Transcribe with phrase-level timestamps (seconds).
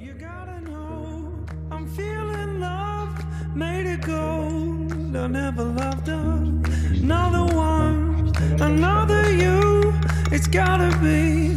[0.00, 3.18] You gotta know I'm feeling love,
[3.56, 5.16] made it gold.
[5.16, 9.92] I never loved another one, another you.
[10.30, 11.56] It's gotta be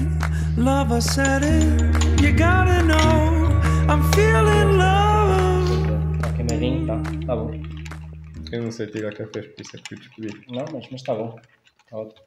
[0.57, 0.91] love.
[0.91, 2.21] I said it.
[2.21, 6.15] You gotta know I'm feeling love.
[6.15, 6.97] Está queimadinho, tá,
[7.27, 7.51] tá bom.
[8.51, 10.45] Eu não sei tirar cafés, por isso é que eu escolhi.
[10.49, 11.39] Não, mas mas está bom.
[11.83, 12.25] Está ótimo.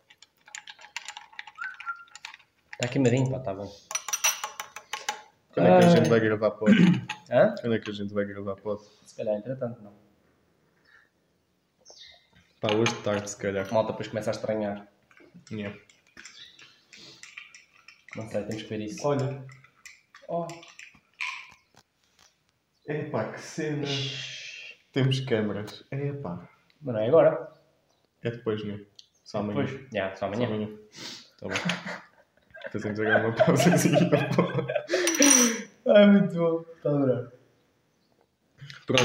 [2.74, 3.93] Está queimadinho, pá, está bom.
[5.54, 5.96] Quando é que a Ah.
[5.96, 6.72] gente vai gravar pod?
[7.30, 7.54] Hã?
[7.60, 8.82] Quando é que a gente vai gravar pod?
[9.06, 9.94] Se calhar, entretanto, não.
[12.60, 13.72] Pá, hoje de tarde, se calhar.
[13.72, 14.88] Malta depois começa a estranhar.
[15.50, 15.78] Yeah.
[18.16, 19.06] Não sei, temos que ver isso.
[19.06, 19.44] Olha,
[20.28, 20.46] Oh.
[22.88, 23.86] epá, que cena.
[24.92, 25.84] Temos câmaras.
[25.90, 26.48] Epá.
[26.80, 27.52] Mas não é agora.
[28.22, 28.80] É depois, não é?
[29.24, 29.64] Só amanhã.
[29.64, 29.90] Depois.
[29.92, 30.46] Já, só Só amanhã.
[30.46, 30.68] amanhã.
[31.38, 31.54] Tá bom.
[32.72, 33.98] Fazemos agora uma pausazinha.
[35.86, 36.64] Ai, muito bom.
[36.76, 37.32] Está a adorar.
[38.86, 39.02] Pronto.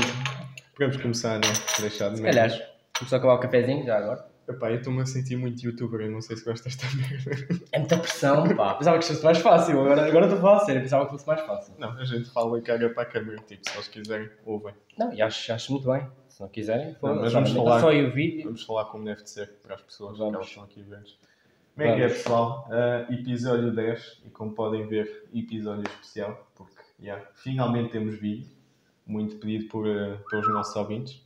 [0.73, 1.49] Podemos começar, não?
[1.81, 2.49] Deixar de Se calhar.
[2.97, 4.27] Começou a acabar o cafezinho já agora.
[4.47, 6.01] Epá, eu estou-me a sentir muito youtuber.
[6.01, 7.63] Eu não sei se gostas desta merda.
[7.71, 8.73] É muita pressão, pá.
[8.75, 9.79] Pensava que fosse mais fácil.
[9.79, 10.81] Agora, agora estou a falar a sério.
[10.81, 11.75] Pensava que fosse mais fácil.
[11.77, 13.37] Não, a gente fala e caga para a câmera.
[13.45, 14.73] Tipo, se eles quiserem, ouvem.
[14.97, 16.07] Não, e acho, acho muito bem.
[16.29, 18.45] Se não quiserem, Não, mas vamos falar- Só o vídeo.
[18.45, 20.35] Vamos falar como deve de ser para as pessoas que Vamos.
[20.35, 21.03] elas estão aqui ver.
[21.79, 22.67] Como é que é, pessoal?
[22.71, 28.47] Ah, episódio 10, e como podem ver, episódio especial, porque yeah, finalmente temos vídeo,
[29.07, 31.21] muito pedido por, ah, pelos nossos ouvintes.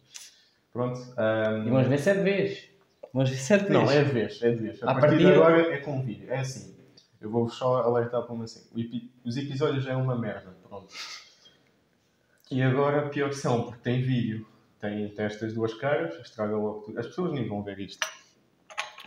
[0.72, 1.00] Pronto.
[1.18, 2.70] ah, E vamos ver sete vezes.
[3.14, 3.95] Vamos ver sete não, vezes.
[3.95, 4.84] é de vez, é de vez.
[4.84, 6.32] A À partir de partida- agora é com vídeo.
[6.32, 6.76] É assim,
[7.20, 8.62] eu vou só alertar para uma assim.
[8.80, 10.94] epi- Os episódios é uma merda, pronto.
[12.52, 14.45] E agora pior que são, porque tem vídeo.
[14.80, 17.00] Tem, tem estas duas caras, estraga logo tudo.
[17.00, 18.06] As pessoas nem vão ver isto.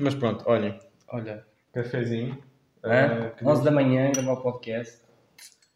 [0.00, 2.42] Mas pronto, olhem, Olha, cafezinho.
[2.82, 5.00] ah, que 11 da manhã, gravar o podcast.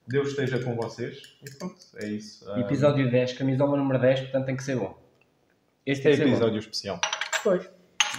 [0.06, 1.36] Deus esteja com vocês.
[1.42, 2.50] E pronto, é isso.
[2.50, 4.98] Ah, Episódio 10, camisola número 10, portanto tem que ser bom.
[5.86, 6.30] Este é ser bom.
[6.30, 7.00] episódio especial.
[7.44, 7.70] Pois.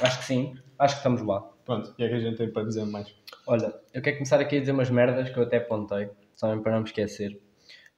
[0.02, 0.58] Acho que sim.
[0.80, 1.42] Acho que estamos lá.
[1.66, 3.14] Pronto, o que é que a gente tem para dizer mais?
[3.46, 6.64] Olha, eu quero começar aqui a dizer umas merdas que eu até apontei, só mesmo
[6.64, 7.40] para não me esquecer.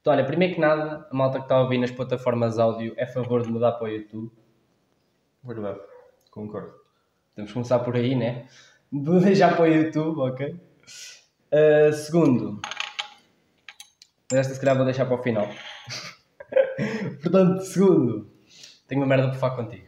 [0.00, 3.04] Então, olha, primeiro que nada, a malta que está a ouvir nas plataformas áudio é
[3.04, 4.30] a favor de mudar para o YouTube.
[5.42, 5.80] Verdade,
[6.30, 6.74] concordo.
[7.34, 8.46] Temos que começar por aí, né?
[9.34, 10.56] Já para o YouTube, ok?
[11.52, 12.60] Uh, segundo,
[14.30, 15.48] mas esta se calhar vou deixar para o final.
[17.22, 18.30] Portanto, segundo,
[18.86, 19.86] tenho uma merda para falar contigo.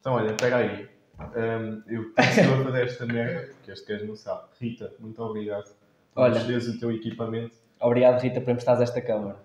[0.00, 0.88] Então, olha, espera aí.
[1.18, 4.42] Ahm, eu estou a fazer esta merda, porque este gajo não sabe.
[4.60, 5.74] Rita, muito obrigado.
[6.14, 6.40] Olha.
[6.40, 6.58] Olha.
[6.58, 7.56] o teu equipamento.
[7.80, 9.36] Obrigado, Rita, por emprestares esta câmara.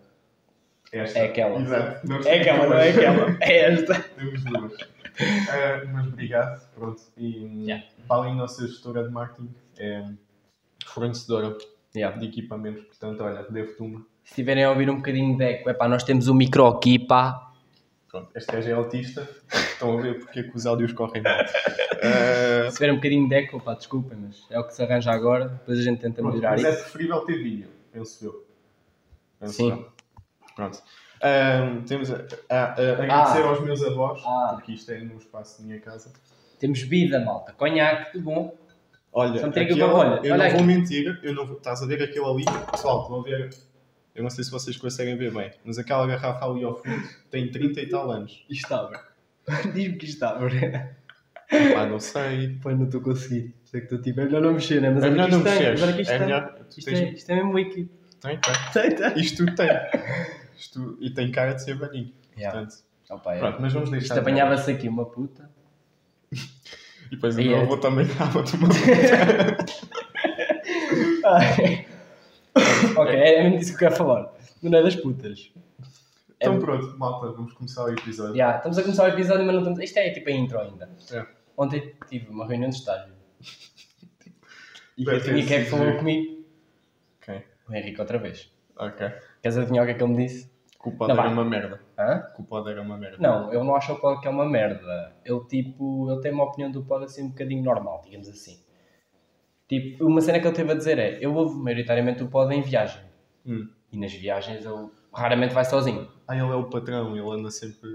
[0.92, 1.20] Esta.
[1.20, 1.60] É aquela.
[1.60, 2.28] Exato.
[2.28, 3.38] É aquela, não é temos aquela.
[3.42, 4.00] É esta.
[4.16, 4.74] Temos duas.
[5.50, 7.02] Ah, mas obrigado, pronto.
[7.18, 7.68] E
[8.10, 10.06] além da nossa gestora de marketing, é
[10.86, 11.58] fornecedora
[11.94, 12.18] Yeah.
[12.18, 12.86] de equipamentos.
[12.86, 14.00] Portanto, olha, devo-te uma.
[14.24, 16.98] Se estiverem a ouvir um bocadinho de eco, é pá, nós temos um micro aqui,
[16.98, 17.52] pá.
[18.08, 19.30] Pronto, este gajo é autista.
[19.52, 21.34] Estão a ver porque é que os áudios correm mal.
[21.34, 25.12] Ah, Se tiver um bocadinho de eco, pá, desculpem, mas é o que se arranja
[25.12, 25.50] agora.
[25.50, 26.82] Depois a gente tenta Pronto, melhorar mas é isso.
[26.84, 28.48] preferível ter vídeo, penso eu.
[29.40, 29.86] Penso Sim.
[30.56, 30.82] Pronto.
[31.24, 32.16] Ahm, temos a,
[32.50, 34.52] a- a- agradecer aos meus avós, Ah.
[34.56, 36.12] porque isto é no espaço da minha casa.
[36.60, 37.54] Temos vida, malta.
[37.54, 38.56] Conhaque, tudo bom.
[39.14, 40.14] Olha, aquele, aqui o olho.
[40.26, 40.56] eu Olha não aqui.
[40.56, 42.46] vou mentir, eu não vou, estás a ver aquele ali?
[42.72, 43.50] Pessoal, estão a ver?
[44.16, 47.50] Eu não sei se vocês conseguem ver bem, mas aquela garrafa ali ao fundo tem
[47.52, 48.46] 30 e tal anos.
[48.50, 49.00] Isto está, bro.
[49.74, 50.50] Diz-me que isto está, bro.
[51.78, 52.58] Ah, não sei.
[52.62, 53.54] Pois não estou a conseguir.
[53.66, 54.90] Sei que estou tipo, é melhor não mexer, né?
[54.90, 56.60] Mas É olha melhor não olha isto É melhor.
[56.70, 57.90] Isto tens- é, isto é mesmo líquido.
[58.22, 58.54] Tem, tem.
[58.74, 59.22] Tem, tem.
[59.22, 59.68] Isto tudo tem.
[60.58, 62.14] Isto, e tem cara de ser velhinho.
[62.38, 62.60] Yeah.
[62.60, 63.40] Portanto, Opa, é.
[63.40, 64.06] pronto, mas vamos deixar.
[64.16, 65.50] Isto apanhava-se aqui uma puta.
[67.12, 68.70] E depois o meu é- avô também dava-te uma.
[71.26, 71.86] Ai.
[72.98, 74.34] ok, é mesmo disso que eu quero falar.
[74.62, 75.52] Não é das putas.
[76.38, 78.36] Então É- pronto, malta, vamos começar o episódio.
[78.36, 79.80] Já, estamos a começar o episódio, mas não estamos.
[79.82, 80.90] Isto é tipo a intro ainda.
[81.12, 81.26] É.
[81.58, 83.14] Ontem tive uma reunião de estágio.
[84.98, 86.46] E quem é que falou comigo?
[87.22, 88.52] Ok, O Henrique outra vez.
[88.78, 89.12] ok.
[89.42, 90.52] Queres adivinhar o que é que ele me disse?
[90.78, 91.34] Culpado Não, era vai.
[91.34, 91.80] uma merda.
[91.98, 92.20] Hã?
[92.36, 93.18] Culpado era uma merda.
[93.20, 95.16] Não, ele não acha o pod que é uma merda.
[95.24, 98.60] Ele tipo, ele tem uma opinião do pod assim um bocadinho normal, digamos assim.
[99.68, 102.62] Tipo, uma cena que ele teve a dizer é, eu ouvo maioritariamente o pod em
[102.62, 103.02] viagem.
[103.46, 103.70] Hum.
[103.92, 106.08] E nas viagens ele raramente vai sozinho.
[106.28, 107.90] Ah, ele é o patrão, ele anda sempre.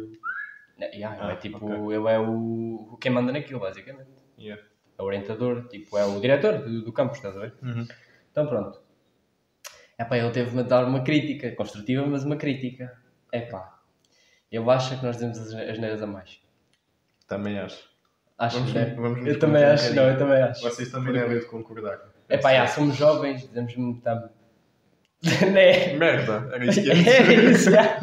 [0.78, 1.96] Yeah, ele Ah, é tipo, ok.
[1.96, 4.10] ele é o, o quem manda naquilo, basicamente.
[4.38, 4.62] Yeah.
[4.98, 7.54] É o orientador, tipo, é o diretor do, do campus, estás a ver?
[7.62, 7.86] Uhum.
[8.30, 8.80] Então pronto.
[9.98, 12.92] Epá, ele teve-me a dar uma crítica, construtiva, mas uma crítica.
[13.32, 13.78] Epá,
[14.52, 16.38] ele acha que nós dizemos as, as neiras a mais.
[17.26, 17.88] Também acho.
[18.38, 18.94] Acho Vamos- que é.
[18.94, 20.62] vamos Eu também um acho, não, eu também acho.
[20.62, 21.98] Vocês também devem de concordar.
[22.28, 24.02] Epá, já, somos jovens, dizemos muito.
[24.02, 24.28] tam-
[25.52, 25.94] né?
[25.96, 28.00] Merda, era isso que É isso, já.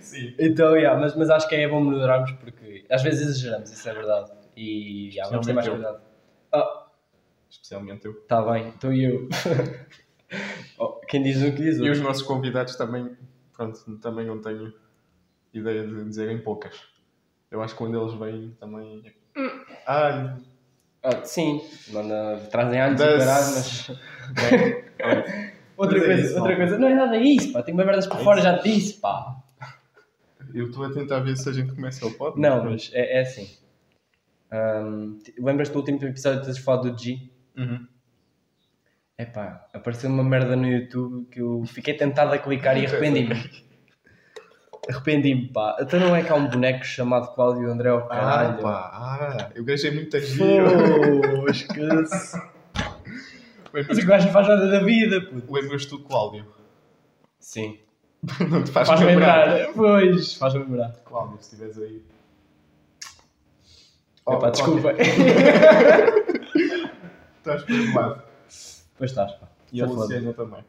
[0.00, 0.34] Sim.
[0.38, 3.92] Então, yeah, mas, mas acho que é bom melhorarmos porque às vezes exageramos, isso é
[3.92, 4.32] verdade.
[4.56, 6.00] E yeah, vamos ter mais cuidado.
[6.50, 6.86] Ah,
[7.50, 8.14] Especialmente eu.
[8.22, 9.28] tá bem, então e eu.
[10.78, 11.92] Oh, quem diz um que diz E outro.
[11.92, 13.16] os nossos convidados também,
[13.56, 14.72] pronto, também não tenho
[15.54, 16.76] ideia de dizerem poucas.
[17.50, 19.14] Eu acho que quando eles vêm também.
[19.86, 20.36] Ah,
[21.02, 21.60] Ah, sim,
[21.90, 23.90] manda, trazem alhos Das- e caralho, mas.
[24.50, 25.48] bem,
[25.78, 26.78] Outra Mas é coisa, isso, outra coisa.
[26.78, 27.62] Não é nada isso, pá.
[27.62, 28.48] Tenho uma merdas por É fora, isso.
[28.48, 29.36] já te disse, pá.
[30.52, 32.38] eu estou a tentar ver se a gente começa o pod.
[32.40, 33.48] Não, mas é, é assim.
[35.24, 37.30] T- Lembras-te do último episódio que teres falado do G?
[37.56, 37.86] Uhum.
[39.18, 43.34] Epá, apareceu uma merda no YouTube que eu fiquei tentado a clicar e arrependi-me.
[44.88, 45.76] Arrependi-me, pá.
[45.80, 48.62] Então não é que há um boneco chamado Cláudio André ao Ah, caralho?
[48.62, 50.64] pá, ah, eu gajei muito giro.
[51.40, 52.40] Pô, esquece.
[53.70, 55.52] Mas o gajo não faz nada da vida, puto.
[55.52, 56.46] Lembras-te do Cláudio?
[57.38, 57.78] Sim.
[58.50, 59.46] Não te faz, Faz lembrar.
[59.54, 59.72] lembrar.
[59.74, 60.90] Pois, faz lembrar.
[61.04, 62.02] Cláudio, se estiveres aí.
[64.28, 64.92] Epá, Oh, desculpa.
[67.38, 68.22] Estás perdoado.
[68.98, 69.48] Pois estás, pá.
[69.72, 70.00] E a foda.
[70.02, 70.64] Luciana também.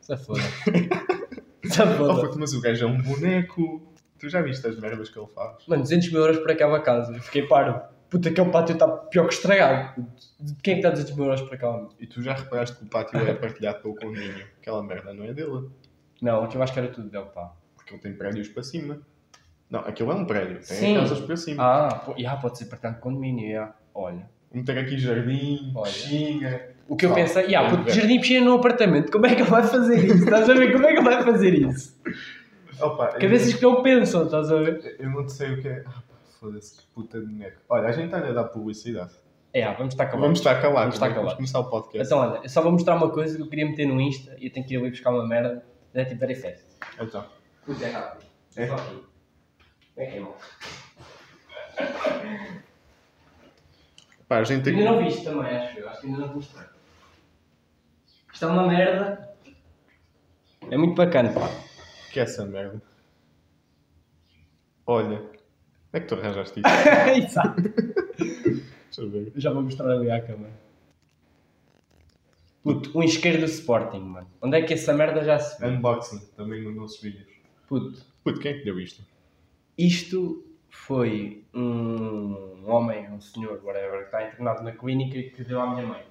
[0.00, 0.40] Se foda.
[1.64, 2.30] Se Oh, foda.
[2.38, 3.82] mas o gajo é um boneco.
[4.18, 5.66] Tu já viste as merdas que ele faz?
[5.66, 7.12] Mano, 200 mil euros por aquela casa.
[7.12, 7.80] Eu fiquei paro.
[8.08, 10.06] Puta, aquele pátio está pior que estragado.
[10.38, 11.88] De quem é que dá 200 mil euros por aquela?
[11.98, 14.46] E tu já reparaste que o pátio é partilhado pelo condomínio.
[14.60, 15.68] Aquela merda não é dele.
[16.22, 17.52] Não, aquilo acho que era tudo dele, pá.
[17.74, 19.00] Porque ele tem prédios para cima.
[19.68, 20.54] Não, aquilo é um prédio.
[20.58, 20.94] Tem Sim.
[20.94, 21.62] casas para cima.
[21.62, 23.74] Ah, pô, yeah, pode ser partilhado de condomínio, yeah.
[23.92, 24.30] Olha.
[24.52, 25.90] Meter aqui jardim, Olha.
[25.92, 26.60] piscina.
[26.88, 27.92] O que eu pensei, yeah, É, puto, é.
[27.92, 30.24] jardim piscina num apartamento, como é que ele vai fazer isso?
[30.24, 30.72] Estás a ver?
[30.72, 32.00] Como é que ele vai fazer isso?
[32.80, 34.96] Opa, Cabeças que não pensam, estás a ver?
[34.98, 35.82] eu, eu não sei o que é.
[35.86, 37.60] Ah, pá, foda-se, que puta de boneco.
[37.68, 39.12] Olha, a gente está a dar publicidade.
[39.52, 40.22] É, yeah, vamos estar calados.
[40.22, 40.80] Vamos estar calados.
[40.80, 41.34] Vamos estar calados.
[41.34, 42.06] começar o podcast.
[42.06, 44.46] Então, olha, eu só vou mostrar uma coisa que eu queria meter no Insta e
[44.46, 45.64] eu tenho que ir ali buscar uma merda.
[45.94, 46.64] É tipo very fast.
[47.00, 47.24] Então.
[47.64, 48.26] Puta, é rápido.
[48.54, 48.66] É?
[48.66, 49.02] Só aqui.
[49.96, 50.36] É que é mal.
[54.28, 55.88] Pá, a gente tem Ainda não viste também, acho eu.
[55.88, 56.66] Acho que ainda não te mostrei.
[58.36, 59.34] Isto é uma merda.
[60.70, 61.48] É muito bacana, pá.
[62.12, 62.82] que é essa merda.
[64.86, 65.20] Olha.
[65.20, 65.32] Como
[65.94, 66.68] é que tu arranjaste isto?
[67.16, 67.62] Exato.
[67.62, 69.32] Deixa eu ver.
[69.36, 70.52] Já vou mostrar ali à câmera.
[72.62, 74.30] Puto, um isqueiro do Sporting, mano.
[74.42, 75.68] Onde é que essa merda já se vê?
[75.68, 77.26] Unboxing, também nos nossos vídeos.
[77.66, 79.02] Puto, Puto, quem é que deu isto?
[79.78, 85.58] isto foi um homem, um senhor, whatever, que está internado na clínica e que deu
[85.58, 86.04] à minha mãe.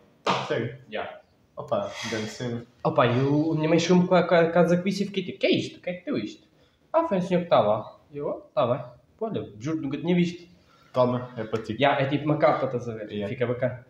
[0.48, 0.75] Sério?
[0.89, 1.22] Já.
[1.57, 2.66] Opa, grande cena.
[2.84, 5.48] Opa, eu, a minha mãe chegou-me com a, casa com isso e fiquei tipo, que
[5.48, 5.80] é isto?
[5.80, 6.46] Quem é que deu isto?
[6.92, 7.98] Ah, foi um senhor que está lá.
[8.12, 8.84] E eu, oh, está bem.
[9.18, 10.48] Pô, Olha, juro, nunca tinha visto.
[10.94, 11.75] Toma, é para ti.
[11.80, 13.10] Já, é tipo uma capa, estás a ver?
[13.10, 13.28] Yeah.
[13.30, 13.86] Fica bacana.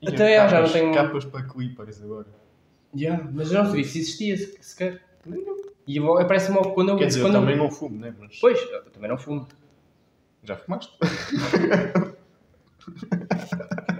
[0.00, 2.26] E Então, é é, já não capas- tenho- Capas para clippers agora.
[2.94, 5.02] Já, mas eu não sabia se existia se- sequer.
[5.86, 6.96] E eu- aparece-me logo quando eu...
[6.96, 8.14] Quer dizer, eu quando eu- também não fumo, né?
[8.18, 9.46] Mas Pois, eu também não fumo.
[10.42, 10.92] já fumaste?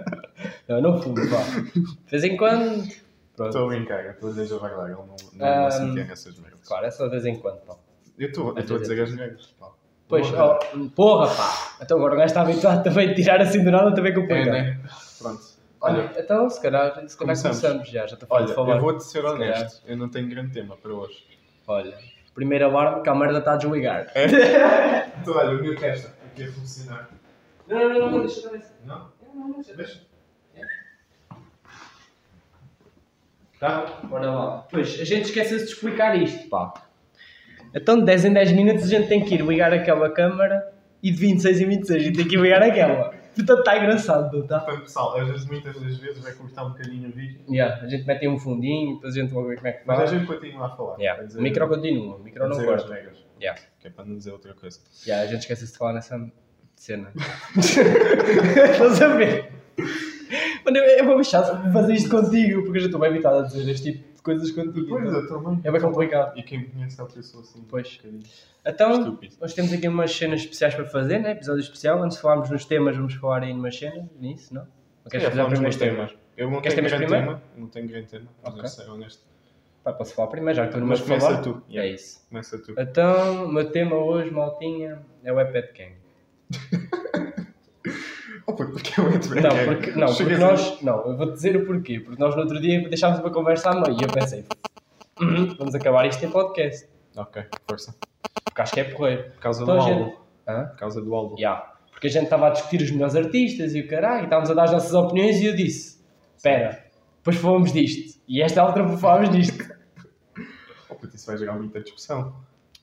[0.67, 1.43] Eu não fumo, pá.
[1.73, 2.87] De vez em quando.
[3.35, 3.49] Pronto.
[3.49, 6.05] Estou a brincar, eu estou a dizer vai lá, ele não, não, não se metia
[6.05, 6.59] nessas merdas.
[6.67, 7.75] Claro, é só de vez em quando, pá.
[8.17, 9.45] Eu estou a dizer as merdas.
[9.59, 9.67] pá.
[10.07, 10.59] Pois, Porra.
[10.75, 11.77] oh, porra, pá.
[11.81, 14.23] Então agora o gajo está habituado também a tirar assim do nada, também com o
[14.23, 14.51] É, pega.
[14.51, 14.81] né?
[15.19, 15.41] Pronto.
[15.79, 17.59] Olha, então se calhar, se calhar Começamos.
[17.61, 17.89] começamos.
[17.89, 18.75] já, já estou Olha, de falar.
[18.77, 21.23] eu vou-te ser honesto, eu não tenho grande tema para hoje.
[21.67, 21.95] Olha,
[22.33, 24.07] primeiro alarme que a merda está a desligar.
[25.21, 27.09] Então, olha, o meu testa aqui a funcionar.
[27.67, 28.61] Não, não, não, não, deixa ver.
[28.85, 29.11] Não?
[29.35, 30.01] Não, não, deixa Deixa.
[33.59, 33.99] Tá?
[34.03, 34.67] Bora lá.
[34.69, 36.73] Pois, a gente esqueceu de explicar isto, pá.
[37.73, 41.11] Então de 10 em 10 minutos a gente tem que ir ligar aquela câmara e
[41.11, 43.13] de 26 em 26 a gente tem que ir ligar aquela.
[43.35, 44.59] Portanto está engraçado, não está?
[44.61, 47.39] Portanto, pessoal, às vezes, muitas das vezes vai cortar um bocadinho o vídeo.
[47.47, 49.81] Yeah, a gente mete aí um fundinho, depois a gente vai ver como é que
[49.85, 50.11] Mas a faz.
[50.11, 50.97] gente continua a falar.
[50.99, 51.23] Yeah.
[51.23, 52.99] dizer- O micro continua, o micro não corta.
[53.39, 53.61] Yeah.
[53.79, 54.79] Que é para não dizer outra coisa.
[55.05, 56.31] Yeah, a gente esquece de falar nessa
[56.75, 57.11] cena.
[57.57, 59.51] Estás a ver?
[60.67, 63.69] Mano, é bem chato fazer isto contigo, porque eu já estou bem habituado a dizer
[63.71, 64.87] este tipo de coisas contigo.
[64.89, 65.21] Pois, então.
[65.21, 65.61] eu também.
[65.63, 66.37] É bem complicado.
[66.37, 67.63] E quem me conhece eu sou assim.
[67.69, 67.99] Pois.
[68.03, 68.19] Um.
[68.65, 69.35] Então, Estúpido.
[69.39, 71.31] nós temos aqui umas cenas especiais para fazer, né?
[71.31, 72.03] Episódio especial.
[72.03, 74.67] Antes de falarmos nos temas, vamos falar aí numas cenas, nisso, não?
[75.05, 75.95] Ou queres É, falamos primeiro nos tema?
[76.07, 76.15] temas.
[76.35, 77.39] Eu não Queres tenho temas grande primeiro?
[77.39, 77.51] tema.
[77.57, 78.25] Não tenho grande tema.
[78.43, 78.63] Mas Ok.
[78.63, 79.23] eu ser honesto.
[79.85, 81.41] Pá, posso falar primeiro, já que tu não Mas começa falar.
[81.41, 81.63] tu.
[81.69, 81.95] É Yeah.
[81.95, 82.27] isso.
[82.27, 82.75] Começa tu.
[82.77, 85.95] Então, o meu tema hoje, maltinha, é o iPad Gang.
[88.49, 90.81] Oh, porque eu entro Não, porque, não, porque nós.
[90.81, 91.99] Não, eu vou-te dizer o porquê.
[91.99, 94.45] Porque nós no outro dia deixámos uma conversa à meio e eu pensei,
[95.19, 96.87] "Uhum, vamos acabar isto em podcast.
[97.15, 97.93] Ok, força.
[98.45, 99.31] Porque acho que é porreiro.
[99.31, 99.99] Por causa Então do gente.
[100.01, 100.15] álbum.
[100.47, 100.65] Hã?
[100.67, 101.35] Por causa do álbum.
[101.37, 101.73] Ya.
[101.91, 104.53] Porque a gente estava a discutir os melhores artistas e o caralho, e estávamos a
[104.53, 106.01] dar as nossas opiniões e eu disse:
[106.35, 106.85] Espera,
[107.17, 108.17] depois falamos disto.
[108.27, 109.57] E esta outra falámos disto.
[111.13, 112.35] isso vai gerar muita discussão.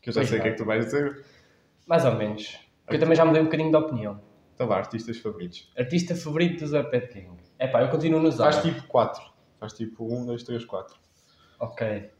[0.02, 1.24] Que eu já Pois sei o que é que tu vais dizer.
[1.86, 2.58] Mais ou menos.
[2.84, 4.20] Porque eu também já mudei um bocadinho de opinião.
[4.54, 5.70] Então vá, artistas favoritos.
[5.76, 7.36] Artista favorito do Zapet King.
[7.58, 8.52] É pá, eu continuo no Zara.
[8.52, 9.22] Faz tipo 4.
[9.58, 10.96] Faz tipo 1, 2, 3, 4.
[11.58, 12.10] Ok.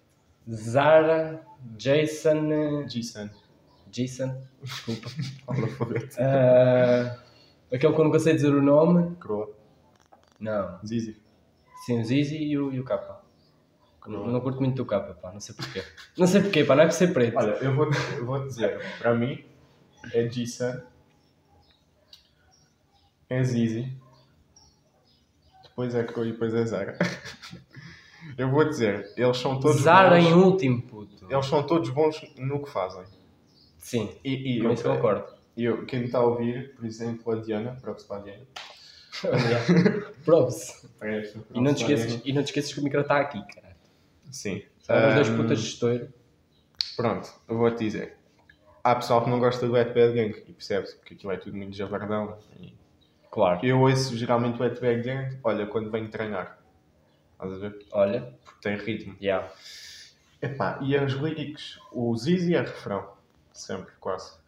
[0.51, 1.45] Zara,
[1.77, 2.89] Jason.
[2.89, 3.31] G-Sun.
[3.91, 5.09] Jason, desculpa.
[6.19, 7.19] Ah,
[7.73, 9.15] aquele que eu nunca sei dizer o nome.
[9.17, 9.51] Croa.
[10.41, 10.79] Não.
[10.85, 11.23] Zizi.
[11.87, 13.23] Sim, o Zizi e o, e o Kappa.
[14.07, 15.83] Não, não curto muito o Kappa, pá, não sei porquê.
[16.19, 17.39] Não sei porquê, pá, não é por ser preto.
[17.39, 19.45] Olha, eu vou, eu vou dizer, para mim
[20.13, 20.83] é G-Sun,
[23.29, 23.93] é Zizi,
[25.63, 26.99] depois é Crow e depois é Zara.
[28.39, 30.27] Eu vou dizer, eles são todos Zara bons.
[30.27, 31.27] em último, puto.
[31.31, 33.05] Eles são todos bons no que fazem.
[33.79, 35.27] Sim, E, e com eu, isso concordo.
[35.57, 38.47] eu, quem me está a ouvir, por exemplo, a Diana, próprio para a Diana.
[40.25, 40.89] Props.
[41.53, 43.77] E não, te props esqueças, e não te esqueças que o micro está aqui, cara.
[44.31, 44.63] Sim.
[44.81, 46.09] São as duas Ahm, putas de estouro.
[46.97, 48.17] Pronto, eu vou-te dizer.
[48.83, 51.57] Há pessoal que não gosta do Wet Bad Gang e percebe-se, porque aquilo é tudo
[51.57, 52.39] muito javardão.
[52.59, 52.73] E
[53.35, 53.67] Claro.
[53.67, 56.57] Eu ouço geralmente o Wet Bad Gang, olha, quando venho treinar.
[57.33, 57.85] Estás a ver?
[57.91, 59.17] Olha, Porque tem ritmo.
[59.21, 59.51] yeah.
[60.41, 61.81] Epá, e os lyrics?
[61.91, 63.11] O Zizi é refrão.
[63.53, 64.39] Sempre, quase.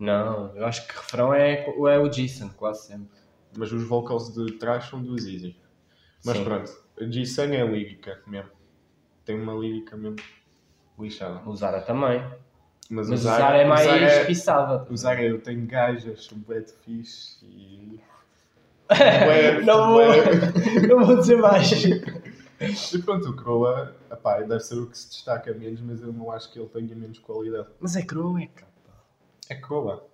[0.00, 3.16] Não, eu acho que refrão é, é o Jason, quase sempre.
[3.56, 5.56] Mas os vocals de trás são do Zizi.
[6.24, 6.42] Mas Sim.
[6.44, 8.50] pronto, a G-Sun é lírica mesmo.
[9.24, 10.16] Tem uma lírica mesmo
[10.98, 11.40] lixada.
[11.48, 12.18] O Zara também.
[12.90, 14.86] Mas, Mas o Zara é mais o Zara é- pisada.
[14.90, 18.00] O Zara, eu tenho gajas, bué de fixe e...
[19.64, 20.02] Não, vou,
[20.98, 21.70] não vou dizer mais.
[21.72, 26.30] E pronto, o Croa, epá, deve ser o que se destaca menos, mas eu não
[26.30, 27.68] acho que ele tenha menos qualidade.
[27.80, 28.70] Mas é cru, é capa.
[29.50, 30.06] É Croa.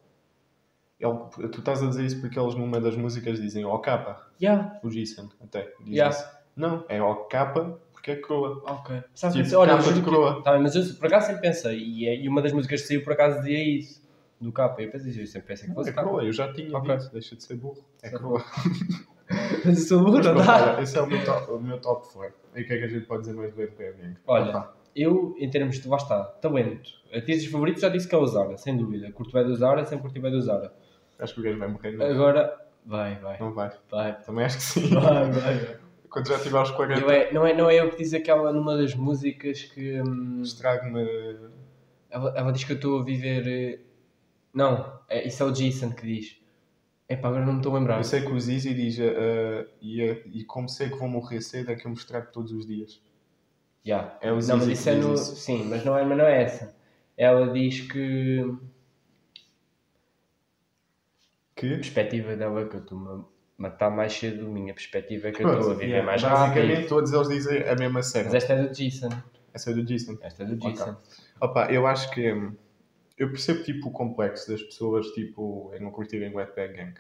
[0.99, 4.79] Ele, tu estás a dizer isso porque eles numa das músicas dizem O capa, Yeah,
[4.83, 5.73] o Jason até.
[5.81, 6.15] Diz Yeah.
[6.17, 6.29] isso.
[6.57, 8.63] Não, é O capa porque é Croa.
[8.67, 9.03] ok.
[9.15, 10.43] Sabe, Tipo, olha, capa de juro que-.
[10.43, 13.05] Tá mas eu por acaso sempre pensei, e, é- e uma das músicas que saiu
[13.05, 14.00] por acaso dizia isso,
[14.41, 14.53] do.
[14.79, 15.93] Eu pensei, eu sempre pensei que fosse É.
[15.93, 16.97] Croa, eu já tinha Ok.
[16.97, 17.85] dito, deixa de ser burro.
[18.03, 18.11] É.
[18.11, 18.43] Croa.
[19.65, 20.83] Mas eu sou burro, não dá?
[20.83, 22.35] esse é o meu top, o meu top 4.
[22.57, 24.17] E o que é que a gente pode dizer mais do EPM?
[24.27, 28.27] Olha, eu, em termos de, lá está, talento, artistas favoritos já disse que é o
[28.27, 29.13] Zara, sem dúvida.
[29.13, 30.73] Curto bem do Zara, sempre curti bem do Zara.
[31.19, 31.93] acho que o gajo vai morrer.
[31.93, 33.71] Não, Agora, vai, vai, não vai.
[33.89, 34.21] vai.
[34.21, 34.89] Também acho que sim.
[34.99, 35.77] Vai, vai, vai.
[36.09, 38.53] Quando já tiver aos 40, Eu é- não, é, não é eu que diz aquela
[38.53, 40.01] numa das músicas que.
[40.03, 41.07] hum, estrague-me.
[42.11, 43.81] ela, ela diz que eu estou a viver.
[44.55, 46.37] Eh, Não, é, isso é o Jason que diz.
[47.09, 47.99] Epá, agora não me estou a lembrar.
[47.99, 50.01] Eu sei que o Zizi diz, uh, e,
[50.33, 53.03] e como sei que vou morrer cedo, é que eu me estrago todos os dias.
[53.85, 54.17] Yeah.
[54.21, 55.15] É o Não, Zizi mas que isso é diz no.
[55.15, 55.37] isso.
[55.37, 56.77] Sim, mas não é, mas não é essa.
[57.17, 58.45] Ela diz que.
[61.57, 61.67] Que?
[61.75, 63.25] A perspectiva dela é que eu estou a
[63.59, 64.49] matar mais cedo.
[64.49, 66.89] Minha perspectiva é que eu estou a Pronto, viver yeah, mais Basicamente, rápido.
[66.89, 68.37] todos eles dizem a mesma Mas cena.
[68.37, 69.09] esta é do Jason.
[69.53, 70.17] Essa é do Jason.
[70.23, 70.57] Esta é do.
[70.57, 70.97] Jason.
[71.41, 72.51] Opa, eu acho que.
[73.21, 76.95] Eu percebo tipo, o complexo das pessoas tipo, em não curtirem Wet Bag Gang.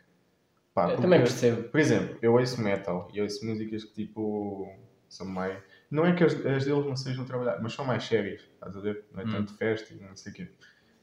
[0.74, 1.62] Pá, Eu porque- também percebo.
[1.70, 4.68] Por exemplo, eu ouço metal e ouço músicas que tipo.
[5.08, 5.58] são mais.
[5.90, 8.80] Não é que as, as deles não sejam trabalhadas, mas são mais sérias, estás a
[8.80, 9.04] ver?
[9.12, 9.30] Não é Hum.
[9.32, 10.48] tanto festa e não sei o quê.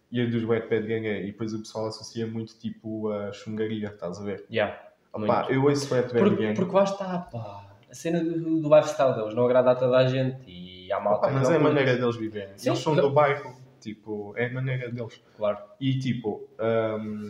[0.10, 1.24] E a dos Wet Bad Gang é.
[1.24, 4.46] E depois o pessoal associa muito tipo a chungaria, estás a ver?
[4.50, 4.74] Yeah.
[5.12, 5.52] Pá, muito.
[5.52, 6.56] eu ouço Wet Bad Porque, Gang.
[6.56, 7.76] porque lá está, pá.
[7.90, 11.28] A cena do, do lifestyle deles não agrada a toda a gente e há malta
[11.28, 12.58] que mas é a maneira deles viverem.
[12.58, 15.22] Sim, Eles são do bairro, tipo, é a maneira deles.
[15.36, 15.58] Claro.
[15.80, 17.30] E tipo, hum,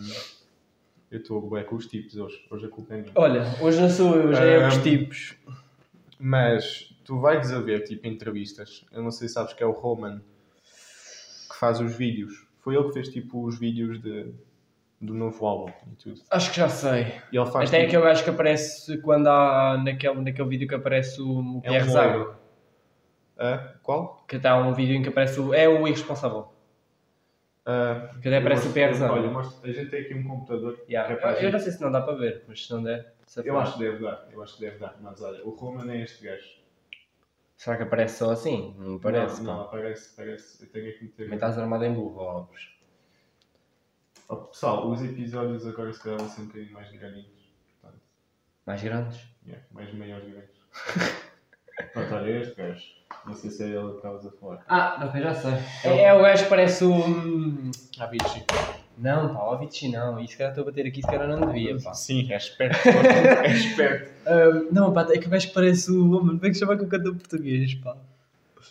[1.12, 3.12] eu estou bem com os tipos hoje, hoje a culpa é minha.
[3.16, 5.36] Olha, hoje não sou eu, já é os Um, tipos.
[6.20, 8.86] Mas tu vais a ver tipo entrevistas.
[8.92, 10.22] Eu não sei se sabes que é o Roman
[11.50, 12.46] que faz os vídeos.
[12.60, 14.34] Foi ele que fez tipo os vídeos de,
[15.00, 16.22] do novo álbum e tudo.
[16.30, 17.14] Acho que já sei.
[17.32, 20.68] E ele faz Até é tipo, aquele gajo que aparece quando há naquele, naquele vídeo
[20.68, 22.36] que aparece o É um Pierre loiro.
[23.40, 24.24] Ah, qual?
[24.28, 25.54] Que está um vídeo em que aparece o.
[25.54, 26.48] É o irresponsável.
[27.66, 29.14] Ah, Que até aparece o Zago.
[29.16, 30.80] Olha, mostro- a gente tem aqui um computador.
[30.90, 31.14] Yeah.
[31.14, 33.14] é Eu, eu não sei se não dá para ver, mas se não der.
[33.26, 34.96] se Eu acho que deve dar, eu acho que deve dar.
[35.02, 36.66] Mas olha, o Roman é este gajo.
[37.58, 38.74] Será que aparece só assim?
[38.78, 39.42] Não parece.
[39.44, 40.64] Não, não aparece, parece.
[40.64, 41.36] Eu tenho aqui que Também meter.
[41.36, 42.70] estás armado em burro, Alves.
[44.30, 47.52] Oh, pessoal, os episódios agora se calhar vão ser um bocadinho mais grandinhos.
[47.82, 48.02] Portanto,
[48.66, 49.28] Mais grandes?
[49.46, 50.58] yeah, mais maiores grandes.
[51.94, 52.84] Pronto, olha este gajo.
[53.26, 54.66] Não sei se é ele que estavas a falar.
[54.68, 55.54] Ah, ok, já sei.
[55.84, 56.94] É, é o gajo que parece o.
[56.94, 58.44] hum, Avicii.
[58.98, 60.20] Não, pá, o Avicii não.
[60.20, 61.94] E se calhar estou a bater aqui, se calhar não devia, pá.
[61.94, 62.78] Sim, é esperto.
[62.90, 64.12] é esperto.
[64.72, 66.04] Não, pá, é que o gajo que parece o.
[66.04, 67.96] Mano, como é que se chama que eu canto português, pá?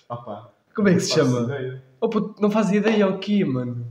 [0.09, 0.51] Opa.
[0.75, 1.55] Como é que se não faço chama?
[1.55, 1.83] ideia.
[2.01, 3.87] Oh, puto, não faz ideia o quê, mano?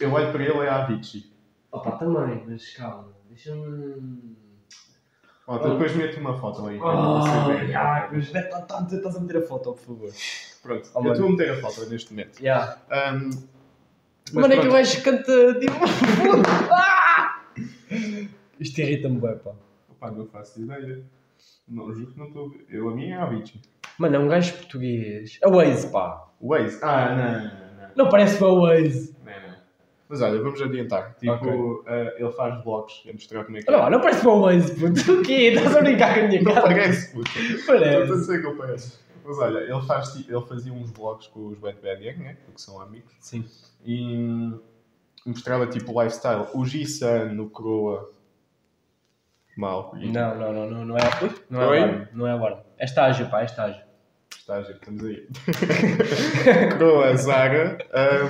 [0.00, 1.30] Eu olho para ele é Avicii.
[1.70, 4.36] Opa, também, mas calma, deixa-me.
[5.46, 6.76] Malta, depois meto uma foto aí.
[7.68, 10.10] Yeah, mas é tá- tá- estás a meter a foto, por favor.
[10.62, 12.40] Pronto, eu estou a meter a foto neste momento.
[12.40, 12.78] Yeah.
[12.90, 14.68] Mas Mano, é que pronto.
[14.70, 15.74] o gajo canta tipo.
[16.72, 17.42] Ah!
[18.58, 19.52] Isto irrita-me bem, pá.
[19.88, 21.04] Opa, não faço ideia.
[21.68, 22.66] Não, juro que não estou a ver.
[22.68, 23.60] Eu, a minha é a Avicii.
[23.98, 25.38] Mano, é um gajo português.
[25.44, 26.26] A Waze, pá.
[26.40, 26.78] Waze.
[26.82, 27.90] Ah, não, não, não.
[28.04, 29.15] Não parece para o Waze.
[30.08, 30.16] Não, não.
[30.20, 31.14] Mas olha, vamos adiantar.
[31.18, 31.82] Tipo, Ok.
[31.86, 34.74] ah, ele faz vlogs a mostrar como é que Não, não parece para o Waze,
[34.74, 35.12] puto.
[35.12, 35.32] O quê?
[35.32, 36.66] Estás a brincar com a minha Não cara?
[36.66, 37.30] parece, puto.
[37.66, 38.12] Parece.
[38.12, 39.06] dizer que eu pareço.
[39.24, 42.36] Mas olha, ele, faz, ele fazia uns vlogs com os Bad Bad Gang, né?
[42.44, 43.12] Porque são amigos.
[43.18, 43.44] Sim.
[43.84, 44.52] E
[45.26, 46.46] mostrava tipo o lifestyle.
[46.54, 48.10] O G-Sun no Croa.
[49.56, 49.94] Mal.
[49.96, 51.00] E Não, não, não, não, não é.
[51.22, 52.08] Ui, não é Oi?
[52.12, 52.60] Não é alarme.
[52.78, 53.82] É estágio, pá, é estágio.
[54.46, 55.26] Estágio, estamos aí.
[56.78, 57.78] Croa, Zara.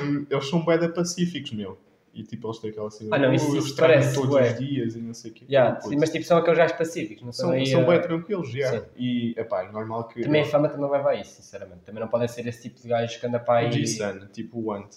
[0.02, 1.78] hum, eles são bué da pacíficos, meu.
[2.14, 3.14] E tipo, eles têm aquela cena.
[3.14, 4.50] Ah, não, "Uh, isso- isso parece, todos bué.
[4.52, 5.44] os dias e não sei o quê.
[5.46, 8.00] Yeah, sim, mas tipo, são aqueles gajos pacíficos, não são São, aí, são uh, bem
[8.00, 8.70] tranquilos, já.
[8.70, 8.82] sim.
[8.96, 10.22] E, epá, é normal que...
[10.22, 11.80] Também a fama também leva a isso, sinceramente.
[11.84, 13.68] Também não podem ser esse tipo de gajos que anda para aí.
[13.68, 14.88] O G-Sun, tipo o Ant,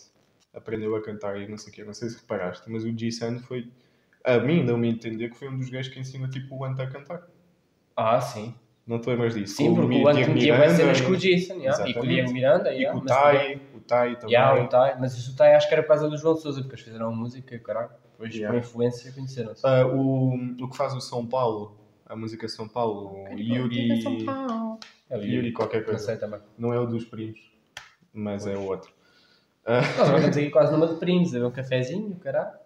[0.53, 3.39] aprendeu a cantar e não sei o quê, não sei se reparaste, mas o G-Sun
[3.39, 3.69] foi,
[4.23, 6.79] a mim, não me entender, que foi um dos gajos que ensinou tipo o Ant
[6.79, 7.23] a cantar.
[7.97, 8.55] Ah, sim.
[8.89, 9.55] Não te lembras disso?
[9.55, 11.93] Sim, porque o Diego Ant metia bem Miranda cenas e- com o Jason, yeah, e
[11.93, 12.07] com o.
[12.07, 14.33] Diego Miranda, E yeah, com o mas Tai, o Tai também.
[14.35, 16.73] Yeah, o Tai, mas o Tai acho que era por causa do João Souza, porque
[16.75, 17.91] eles fizeram música, caralho.
[18.13, 18.51] Depois, Yeah.
[18.51, 19.61] por influência, conheceram-se.
[19.65, 21.71] Ah, o, o que faz o São Paulo,
[22.03, 24.25] a música São Paulo, o Yuri,
[25.07, 26.03] É o Yuri qualquer Não coisa.
[26.05, 26.39] sei também.
[26.57, 27.39] Não é o dos primos,
[28.11, 28.91] mas é o outro.
[29.67, 32.57] Nós estamos aqui quase numa de primos, ver um cafezinho, caralho.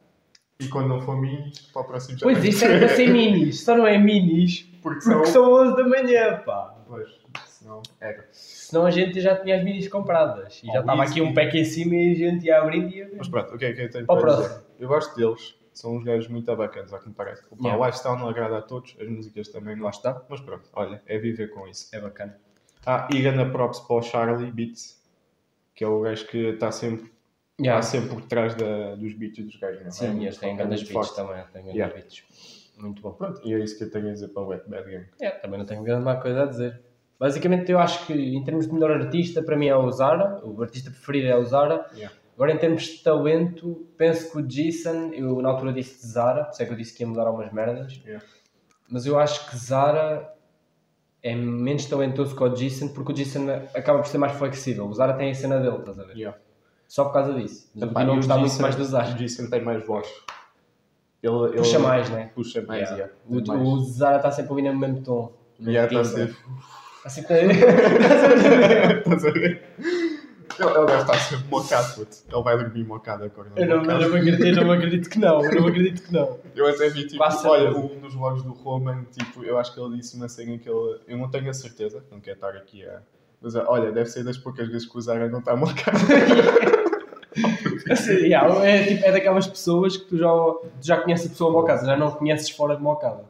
[0.65, 3.63] E quando não for minis, para o próximo já Pois, isto era para ser minis,
[3.63, 5.13] só não é minis, Porque são...
[5.13, 6.75] porque são 11 da manhã, pá.
[6.87, 7.09] Pois,
[7.47, 8.27] senão era.
[8.31, 10.61] Senão a gente já tinha as minis compradas.
[10.63, 12.89] E já Oh, estava isso, aqui um pack em cima e a gente ia abrindo
[12.89, 13.15] e ia ver.
[13.17, 14.61] Mas pronto, o que é que eu tenho Para o para dizer?
[14.79, 17.43] Eu gosto deles, são uns gajos muito bacanas, ao que me parece.
[17.51, 17.81] Opa, Yeah.
[17.81, 19.83] O lifestyle não agrada a todos, as músicas também não.
[19.85, 20.21] Lá está.
[20.29, 21.87] Mas pronto, olha, é viver com isso.
[21.95, 22.37] É bacana.
[22.85, 25.01] Ah, e ganda props para o Charlie Beats,
[25.73, 27.12] que é o gajo que está sempre,
[27.61, 27.79] Yeah.
[27.79, 29.79] está sempre por trás da, dos beats dos gajos.
[29.79, 29.87] não é?
[29.87, 31.15] É Sim, eles têm grandes beats forte.
[31.15, 31.43] também.
[31.53, 31.93] Têm grandes Yeah.
[31.95, 32.23] beats.
[32.77, 33.11] Muito bom.
[33.13, 35.05] Pronto, e é isso que eu tenho a dizer para o Wet Bad Game.
[35.21, 36.81] É, também não tenho grande má coisa a dizer.
[37.19, 40.41] Basicamente, eu acho que em termos de melhor artista, para mim é o Zara.
[40.43, 41.85] O artista preferido é o Zara.
[41.93, 42.13] Yeah.
[42.35, 46.51] Agora, em termos de talento, penso que o Jason, eu na altura disse Zara, por
[46.53, 48.01] isso é que eu disse que ia mudar algumas merdas.
[48.03, 48.25] Yeah.
[48.89, 50.33] Mas eu acho que Zara
[51.21, 54.87] é menos talentoso que o Jason, porque o Jason acaba por ser mais flexível.
[54.87, 56.17] O Zara tem a cena dele, estás a ver?
[56.17, 56.37] Yeah.
[56.87, 57.69] Só por causa disso.
[57.73, 59.09] Mas Epá, continuo a e o gostar muito mais do Zara.
[59.11, 60.07] O Jason tem mais voz.
[61.21, 62.31] Ele, ele Puxa mais, né?
[62.35, 62.97] Puxa mais, Yeah.
[62.97, 63.13] yeah.
[63.27, 63.67] O, mais.
[63.67, 65.33] o Zara está sempre a ouvir no mesmo tom.
[65.59, 66.35] no Yeah, está a ser-
[66.97, 68.97] Está sempre a...
[68.99, 69.63] Estás a ver?
[70.59, 72.17] Ele, ele deve estar sempre mocado, puto.
[72.31, 73.49] Ele vai dormir mocado agora.
[73.55, 76.39] Eu não, eu, não acredito, eu não acredito que não, eu não acredito que não.
[76.55, 79.79] Eu até vi, tipo, Quase olha, um dos vlogs do Roman, tipo, eu acho que
[79.79, 80.99] ele disse uma cena que ele.
[81.07, 83.01] Eu não tenho a certeza, não quero estar aqui a.
[83.43, 85.97] Mas olha, deve ser das poucas vezes que o Zara não está mocado.
[87.91, 91.51] Assim, yeah, é, tipo, é daquelas pessoas que tu já, tu já conheces a pessoa
[91.51, 93.25] mocada, já não conheces fora de mocada.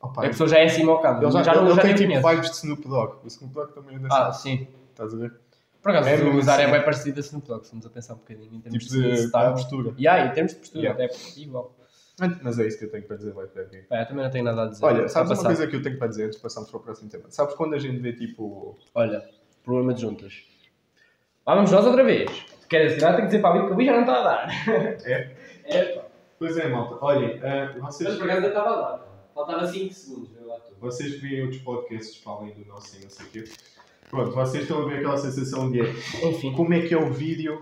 [0.00, 1.94] Opa, A pessoa já é assim mocada, ele já, já, ele, não, ele já tem
[1.94, 2.30] tipo conheces.
[2.30, 3.12] vibes de Snoop Dogg.
[3.22, 4.58] O Snoop Dogg também Ah, assim.
[4.58, 4.68] sim.
[4.90, 5.32] Estás a ver?
[5.82, 6.72] Por acaso, É o Zara é assim.
[6.74, 9.14] bem parecido a Snoop Dogg, se vamos a pensar um bocadinho em termos Tipo de
[9.26, 9.52] style.
[9.52, 9.94] postura.
[9.98, 11.04] Yeah, em termos de postura, Yeah.
[11.04, 11.72] até igual.
[12.42, 13.84] Mas é isso que eu tenho para dizer, vai para aqui.
[13.90, 14.84] É, eu também não tenho nada a dizer.
[14.84, 17.08] Olha, sabes uma coisa que eu tenho para dizer antes de passarmos para o próximo
[17.10, 17.24] tema?
[17.28, 18.76] Sabes quando a gente vê tipo.
[18.94, 19.24] Olha,
[19.64, 20.42] problema de juntas.
[21.46, 22.30] Lá vamos nós outra vez.
[22.68, 24.22] Queres dizer, tenho que dizer para a Bíblia que o bicho já não está a
[24.22, 24.48] dar.
[25.04, 25.36] É?
[25.64, 26.02] É, pá.
[26.38, 27.04] Pois é, malta.
[27.04, 28.08] Olhem, ah, vocês.
[28.10, 29.12] Mas por acaso ainda estava a dar.
[29.34, 30.74] Faltava 5 segundos, eu lá estou.
[30.80, 33.44] Vocês que veem outros podcasts para além do nosso e não sei o quê.
[34.10, 37.60] Pronto, vocês estão a ver aquela sensação de Enfim, como é que é o vídeo.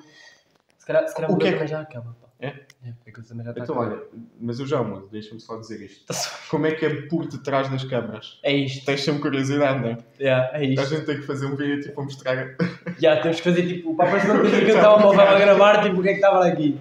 [0.78, 2.16] se calhar, se calhar O que é que- já acaba.
[2.20, 2.28] Pá.
[2.42, 2.46] É?
[2.46, 4.02] É, porque também já está Então, a olha,
[4.40, 6.06] mas eu já mudo, deixa-me só dizer isto.
[6.06, 6.14] Tá
[6.50, 8.40] Como é que é por detrás das câmaras?
[8.42, 8.86] É isto.
[8.86, 9.98] Tens sempre curiosidade, não é?
[10.18, 10.86] Yeah, é A isto.
[10.86, 12.56] gente tem que fazer um vídeo tipo a mostrar.
[12.98, 15.82] Já, temos que fazer tipo, para aparecer uma coisa que eu estava móvel a gravar,
[15.82, 16.78] tipo, o que é que estava aqui?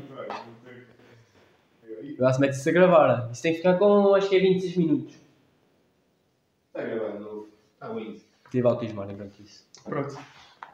[2.17, 3.30] Lá se mete-se a gravar.
[3.32, 5.15] Isso tem que ficar com, acho que é 26 minutos.
[6.67, 7.48] Está gravando novo.
[7.74, 8.22] Está lindo.
[8.52, 9.65] Tive autismo, enquanto isso.
[9.84, 10.17] Pronto.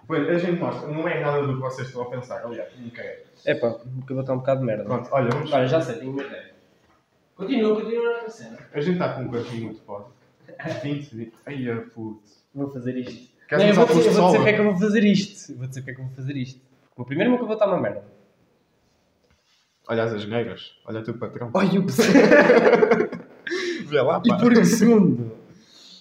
[0.07, 3.01] Pois, a gente mostra, não é nada do que vocês estão a pensar, aliás, nunca
[3.01, 3.23] é.
[3.45, 4.83] É pá, porque eu vou estar um bocado de merda.
[4.83, 5.51] Pronto, olha, vamos.
[5.51, 6.53] Olha, já sei, tenho uma ideia.
[7.35, 8.57] Continua, continua na cena.
[8.73, 10.05] A gente está com quantos minutos, pode?
[10.83, 11.33] 20, 20.
[11.45, 12.21] Ai, a puto.
[12.53, 13.35] Vou fazer isto.
[13.47, 14.33] Queres Não, eu vou dizer, eu vou dizer solo?
[14.35, 15.51] porque é que eu vou fazer isto.
[15.51, 16.61] Eu vou dizer porque é que eu vou fazer isto.
[16.89, 18.03] Porque o primeiro nunca vou estar uma merda.
[19.87, 21.51] Olha as asneiras, olha o teu patrão.
[21.53, 21.85] Olha o
[23.87, 24.37] Vê lá, E pá.
[24.37, 25.31] porque segundo.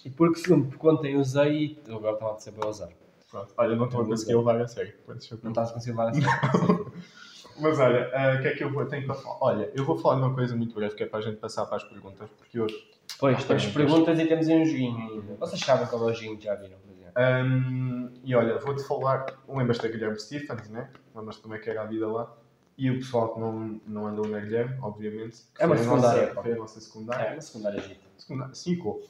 [0.04, 2.88] E porque segundo, porque ontem usei e agora estava a ser para usar.
[3.34, 4.94] Pronto, olha, não estou a conseguir levar a sério.
[5.08, 6.92] Não estás a conseguir levar a sério.
[7.58, 9.38] Mas olha, ah, o que é que eu vou, tenho para falar?
[9.40, 11.66] Olha, eu vou falar de uma coisa muito breve que é para a gente passar
[11.66, 12.74] para as perguntas, porque hoje.
[13.18, 15.34] Pois, temos perguntas e temos aí um joguinho ainda.
[15.34, 16.78] Vocês sabem qual é o joguinho, já viram?
[16.86, 17.12] Mas é.
[17.16, 19.26] Ahm, e olha, vou-te falar.
[19.48, 20.90] Lembras-te da Guilherme Stephens, né?
[21.12, 22.32] Lembras-te como é que era a vida lá?
[22.78, 25.42] E o pessoal que não, não andou na Guilherme, obviamente.
[25.54, 26.42] que É uma secundária, nossa-.
[26.42, 27.24] Foi a nossa secundária.
[27.24, 28.06] É, na secundária agita.
[28.16, 28.54] Secundária.
[28.54, 29.00] Ciclo.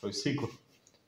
[0.00, 0.63] Foi ciclo.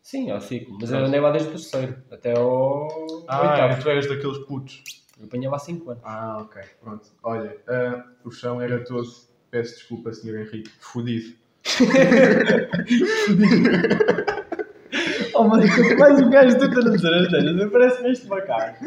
[0.07, 0.79] Sim, é o ciclo.
[0.81, 2.87] Mas eu andei lá desde o terceiro até ao
[3.27, 3.83] Ah, oitavo.
[3.83, 4.85] tu eras daqueles putos.
[5.19, 6.03] Eu apanhava há 5 anos.
[6.07, 6.63] Ah, ok.
[6.81, 7.09] Pronto.
[7.25, 9.05] Olha, ah, o chão era todo.
[9.51, 10.43] Peço desculpa, Sr.
[10.43, 10.71] Henrique.
[10.79, 11.35] Fodido.
[15.35, 18.85] Oh, quanto mais um gajo tenta dizer as neiras, parece-me este macaco.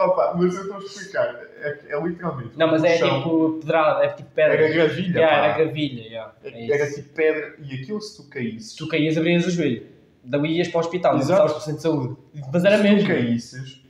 [0.00, 1.40] Opa, mas eu estou a explicar.
[1.60, 2.58] É, é literalmente.
[2.58, 4.54] Não, mas o é chão tipo pedrada, é tipo pedra.
[4.54, 5.18] Era gravilha.
[5.20, 5.44] Yeah, pá.
[5.46, 6.34] era gravilha, yeah.
[6.42, 6.94] é Era isso.
[6.96, 7.54] tipo pedra.
[7.62, 8.72] E aquilo se tu caísses.
[8.72, 9.86] Se tu caías, abrias o joelho.
[10.24, 11.42] Daí ias para o hospital, não Exato.
[11.42, 12.16] precisavas de centro de saúde.
[12.52, 13.08] Mas era se tu mesmo.
[13.08, 13.82] caísses,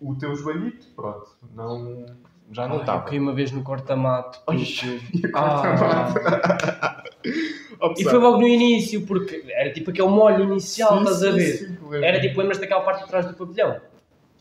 [0.00, 2.06] o teu joelhito, pronto, não.
[2.50, 3.00] Já não estava.
[3.02, 4.40] Eu caí uma vez no corta-mato.
[4.46, 7.02] Ai, porque- Ah.
[7.96, 11.78] E foi logo no início, porque era tipo aquele molho inicial, estás a ver?
[11.92, 13.76] Era Era tipo, lembras daquela parte de trás do pavilhão?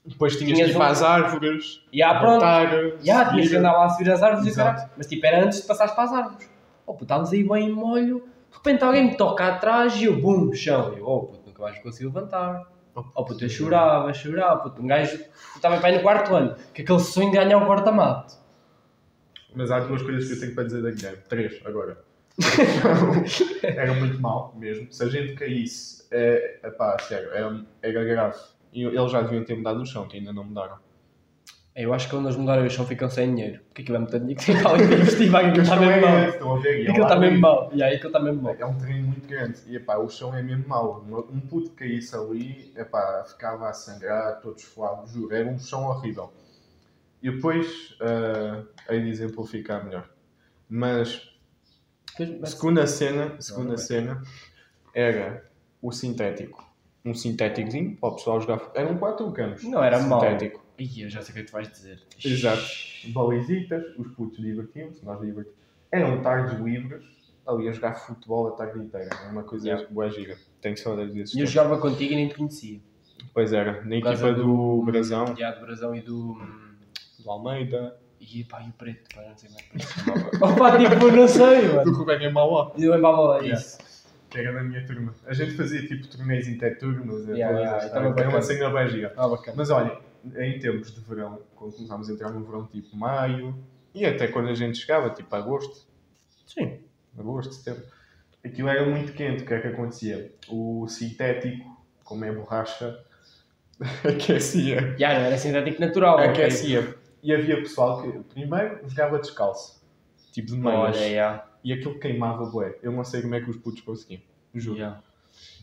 [0.05, 1.81] Depois tinhas tinhas que ir um- para as árvores.
[1.91, 2.31] E ah, pronto.
[2.39, 2.69] voltar,
[3.01, 4.75] Já, tinhas que andar lá a subir as árvores e o Exato.
[4.77, 4.91] caralho.
[4.97, 6.49] Mas tipo, era antes de passares para as árvores.
[6.85, 8.23] Oh, estávamos aí bem em molho.
[8.49, 10.93] De repente alguém me toca atrás e eu, bum, chão.
[10.95, 12.71] E eu, oh, nunca mais consigo levantar.
[12.95, 14.61] Oh, puto, eu chorava, chorava.
[14.61, 15.19] Puto, um gajo
[15.55, 16.55] estava para aí no quarto ano.
[16.73, 18.35] Que aquele sonho de ganhar um corta-mato.
[19.55, 21.19] Mas há duas coisas que eu tenho para dizer da Guilherme.
[21.27, 21.97] Três, agora.
[23.63, 24.91] era muito mal mesmo.
[24.91, 28.39] Se a gente caísse, é, epá, sério, era, era grave.
[28.73, 30.77] E eles já deviam ter mudado o chão, que ainda não mudaram.
[31.75, 33.59] Eu acho que quando eles mudarem o chão ficam sem dinheiro.
[33.67, 35.29] Porque aquilo é muito dinheiro que tem para investir.
[35.29, 36.29] Vai, aquilo está mesmo é mal.
[36.29, 36.79] estão a ver?
[36.79, 37.69] E é Aquilo está mesmo mal.
[37.73, 38.55] E aí aquilo está mesmo mal.
[38.57, 39.06] É um terreno
[39.67, 41.03] E epá, o chão é mesmo mau.
[41.31, 45.33] Um puto que caísse ali, epá, ficava a sangrar, todo esfolado, juro.
[45.33, 46.31] Era um chão horrível.
[47.21, 50.09] E depois, uh, hei de exemplificar melhor.
[50.69, 51.29] Mas,
[52.39, 53.77] mas- segunda cena, segunda Não, não é.
[53.77, 54.23] cena
[54.93, 55.49] era
[55.81, 56.65] o sintético.
[57.05, 58.69] Um sintéticozinho para o pessoal jogar.
[58.75, 59.63] Eram quatro campos.
[59.63, 60.19] Não era mau.
[60.19, 60.65] Sintético.
[60.77, 62.01] Ih, eu já sei o que é que tu vais dizer.
[62.23, 62.63] Exato.
[63.07, 65.57] Balizitas, os putos divertiam-se, nós divertimos.
[65.91, 67.03] Eram tardes livres,
[67.47, 69.09] ali a jogar futebol a tarde inteira.
[69.25, 69.87] É uma coisa Yeah.
[69.89, 70.37] boa gira.
[70.61, 72.79] Tenho saudades desses E eu jogava contigo e nem te conhecia.
[73.33, 76.37] Pois era, na equipa do Brasão, Já, do Brasão e do.
[77.23, 80.53] do Almeida, E pá, e o preto, pá, não sei é chamava.
[80.53, 81.93] Opa, tipo, não sei, do mano.
[81.93, 83.53] Rubén em Mauá, E eu lembrava Yeah.
[83.59, 83.77] isso.
[84.29, 85.13] que era da minha turma.
[85.25, 89.13] A gente fazia tipo torneios Yeah, todas yeah, as- estava era uma cena bem gira.
[89.15, 89.55] Ah, bacana.
[89.55, 89.97] Mas olha,
[90.35, 93.55] em tempos de verão, quando começámos a entrar no verão tipo maio,
[93.93, 95.87] e até quando a gente chegava, tipo agosto,
[96.45, 96.79] Sim.
[97.19, 97.83] Agosto, setembro,
[98.43, 99.43] aquilo era muito quente.
[99.43, 100.33] O que é que acontecia?
[100.49, 101.65] O sintético,
[102.03, 102.97] como é borracha,
[104.03, 104.95] aquecia.
[104.97, 106.17] Já, não era sintético natural.
[106.19, 106.95] Aquecia.
[107.23, 109.81] E havia pessoal que primeiro jogava descalço,
[110.31, 111.47] tipo de meias, Olha, já.
[111.63, 112.77] e aquilo queimava bué.
[112.81, 114.21] Eu não sei como é que os putos conseguiam,
[114.53, 114.77] juro.
[114.77, 115.01] já.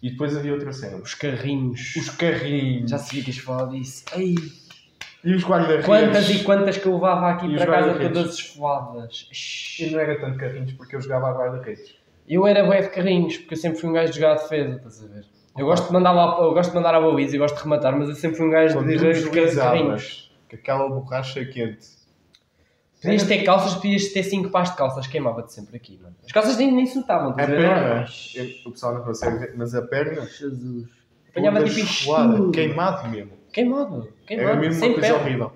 [0.02, 1.96] E depois havia outra cena, Os carrinhos.
[1.96, 4.04] os carrinhos Já sabia que ias falar disso.
[4.14, 4.34] Ei,
[5.24, 5.87] e os guarda-redes.
[5.87, 9.28] quantas e quantas que eu levava aqui E para casa todas esfoladas.
[9.80, 11.94] E não era tanto carrinhos porque eu jogava a guarda-redes.
[12.28, 14.76] Eu era bué de carrinhos, porque eu sempre fui um gajo de jogar a defesa,
[14.76, 15.24] estás a ver?
[15.56, 17.96] Eu gosto de mandar, lá, eu gosto de mandar a baliza e gosto de rematar,
[17.96, 20.32] mas eu sempre fui um gajo Quando de de carrinhos.
[20.50, 21.87] com aquela borracha quente.
[23.02, 26.16] Podias ter calças, podias ter 5 pares de calças, queimava-te sempre aqui, mano.
[26.24, 27.58] As calças nem, nem se notavam, estás a ver?
[27.68, 30.88] perna, eu- o pessoal não consegue ver, mas a perna, Jesus.
[31.30, 32.50] Apanhava tipo isto.
[32.50, 33.32] queimado mesmo.
[33.54, 35.24] Queimado, queimado, Era mesmo sem uma coisa pele.
[35.24, 35.52] horrível.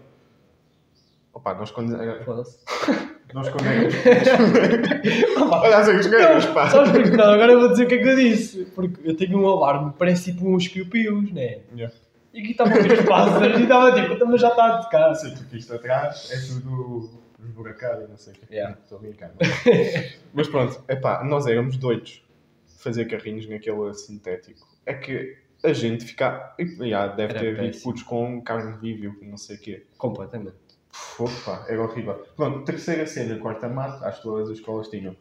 [1.35, 2.25] Opa, nós quando.
[2.25, 2.59] Foda-se.
[3.35, 3.63] Nós quando
[5.53, 6.71] Olha as ganas, pá!
[6.71, 7.31] Sabes porque não?
[7.31, 8.65] Agora eu vou dizer o que é que eu disse.
[8.75, 11.59] Porque eu tenho um alarme, parece tipo uns piu-pius, né?
[11.77, 11.95] Yeah.
[12.33, 14.79] E aqui estava a ouvir os pássaros e estava tipo, então, mas já está a
[14.79, 15.15] tocar.
[15.15, 17.11] Sei que isto atrás é tudo
[17.45, 18.55] esburacado e não sei o que.
[18.55, 18.79] Yeah.
[18.83, 19.31] Estou a brincar.
[20.33, 22.23] Mas pronto, epá, nós éramos doidos
[22.67, 24.67] de fazer carrinhos naquele sintético.
[24.87, 26.55] É que a gente fica.
[26.59, 29.87] Yeah, deve Era ter havido putos com carne viva e não sei o quê.
[29.97, 30.57] Completamente.
[31.19, 32.15] Opa, era horrível.
[32.37, 35.17] Pronto, terceira cena, quarta mate, acho que todas as escolas tinham.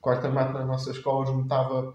[0.00, 1.94] Quarta mate nas nossas escolas juntava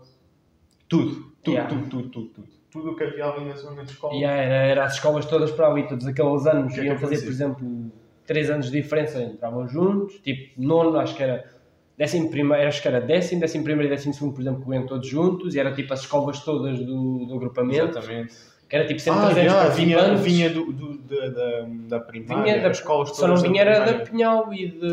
[0.88, 1.70] tudo, tudo, Yeah.
[1.70, 2.48] tudo, tudo, tudo, tudo.
[2.72, 4.14] Tudo o que havia ali na zona de escola.
[4.14, 7.22] E era, era as escolas todas para ali, todos aqueles anos, é que iam fazer,
[7.22, 7.92] por exemplo,
[8.28, 11.55] 3 anos de diferença, entravam juntos, tipo, nono, acho que era
[11.98, 14.86] décimo primeiro, acho que era décimo, décimo primeiro e décimo segundo, por exemplo, que iam
[14.86, 18.36] todos juntos, e era tipo as escolas todas do, do agrupamento, Exatamente.
[18.68, 20.24] que era tipo sempre Ah, 300 já, vinha, participantes.
[20.34, 23.62] vinha do, do- da, da, da primária, Vinha da as escolas Só não todas vinha
[23.62, 24.04] era da.
[24.06, 24.86] Pinhal e de,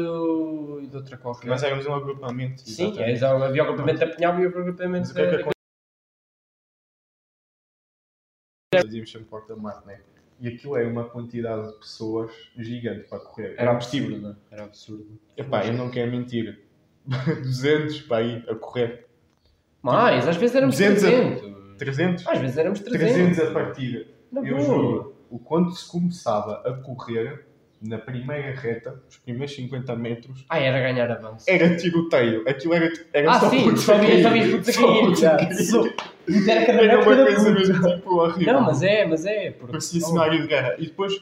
[0.85, 1.49] e de outra qualquer.
[1.49, 2.61] Mas éramos um agrupamento.
[2.61, 5.31] Sim, é, havia o agrupamento da Pinhal e o agrupamento Mas o que é que
[5.31, 5.37] da...
[5.37, 5.53] acontece?
[8.85, 10.01] Dizíamos sempre porta-mate, né?
[10.41, 13.55] E aquilo é uma quantidade de pessoas gigante para correr.
[13.57, 14.37] Era absurdo, não é?
[14.51, 15.19] Era absurdo.
[15.37, 16.61] Epá, eu não quero mentir.
[17.43, 19.07] 200 para aí a correr.
[19.83, 21.77] Mais, às vezes éramos 200 a- 300.
[21.79, 22.27] 300?
[22.29, 23.13] Às vezes éramos 300.
[23.15, 24.07] 300 a partida.
[24.35, 27.45] Eu juro, o quanto se começava a correr
[27.83, 31.45] na primeira reta, os primeiros 50 metros, Ah, era ganhar avanço.
[31.49, 32.49] era tiroteio.
[32.49, 34.23] Aquilo era, era Ah, só sim, só a vi cair.
[34.23, 35.55] só vi putos a cair.
[35.65, 35.85] Só-
[36.47, 37.57] Era uma coisa mesmo
[37.97, 38.53] tipo horrível.
[38.55, 39.51] Não, mas é, mas é.
[39.51, 40.77] porque- Parecia cenário de guerra.
[40.79, 41.13] E depois,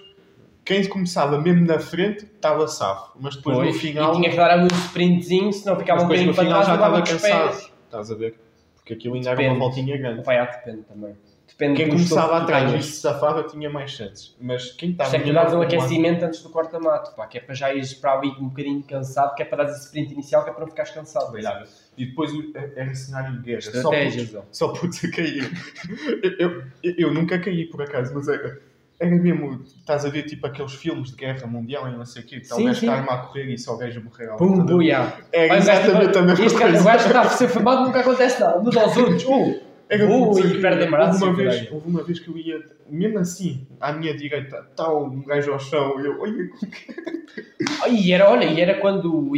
[0.71, 3.11] quem começava mesmo na frente, estava safo.
[3.21, 4.13] Mas depois Pois, no final.
[4.13, 7.71] E tinha que dar um sprintzinho, senão ficava um bocadinho para trás já estava cansado.
[7.87, 8.39] Estás a ver?
[8.77, 9.57] Porque aquilo ainda era Depende.
[9.57, 10.23] uma voltinha grande.
[10.23, 11.17] Vai, depende também.
[11.49, 14.37] Depende Quem começava atrás e se safava tinha mais chances.
[14.41, 15.09] Mas quem estava.
[15.09, 18.29] isso é que um aquecimento antes do corta-mato, que é para já ires para ali
[18.41, 20.93] um bocadinho cansado, que é para dar esse sprint inicial, que é para não ficares
[20.93, 21.33] cansado.
[21.35, 21.65] Olhava.
[21.99, 23.61] E depois o- era cenário de guerra.
[23.63, 24.37] Só putos-.
[24.53, 25.51] Só putos a cair.
[26.23, 28.61] Eu, eu, eu- eu nunca caí por acaso, mas era,
[29.01, 29.63] era mesmo.
[29.65, 32.37] Estás a ver tipo aqueles filmes de guerra mundial e não sei o quê.
[32.37, 34.59] Está o Sim, gajo está arma a correr e só o gajo morrer ao Pum,
[34.59, 34.73] lado.
[34.77, 35.13] buia.
[35.33, 36.81] Era Vai, exatamente a mesma Este coisa.
[36.81, 38.59] O gajo que está a ser famado nunca acontece nada.
[38.61, 39.25] Muda aos outros.
[39.25, 40.61] Uh, Era uh, e cair.
[40.61, 41.25] perde embaraço.
[41.25, 44.93] Houve uma, vez, houve uma vez que eu ia, mesmo assim, à minha direita, está
[44.93, 45.99] um gajo ao chão.
[46.01, 46.51] e Eu, olha,
[47.91, 49.33] E era, olha, e era quando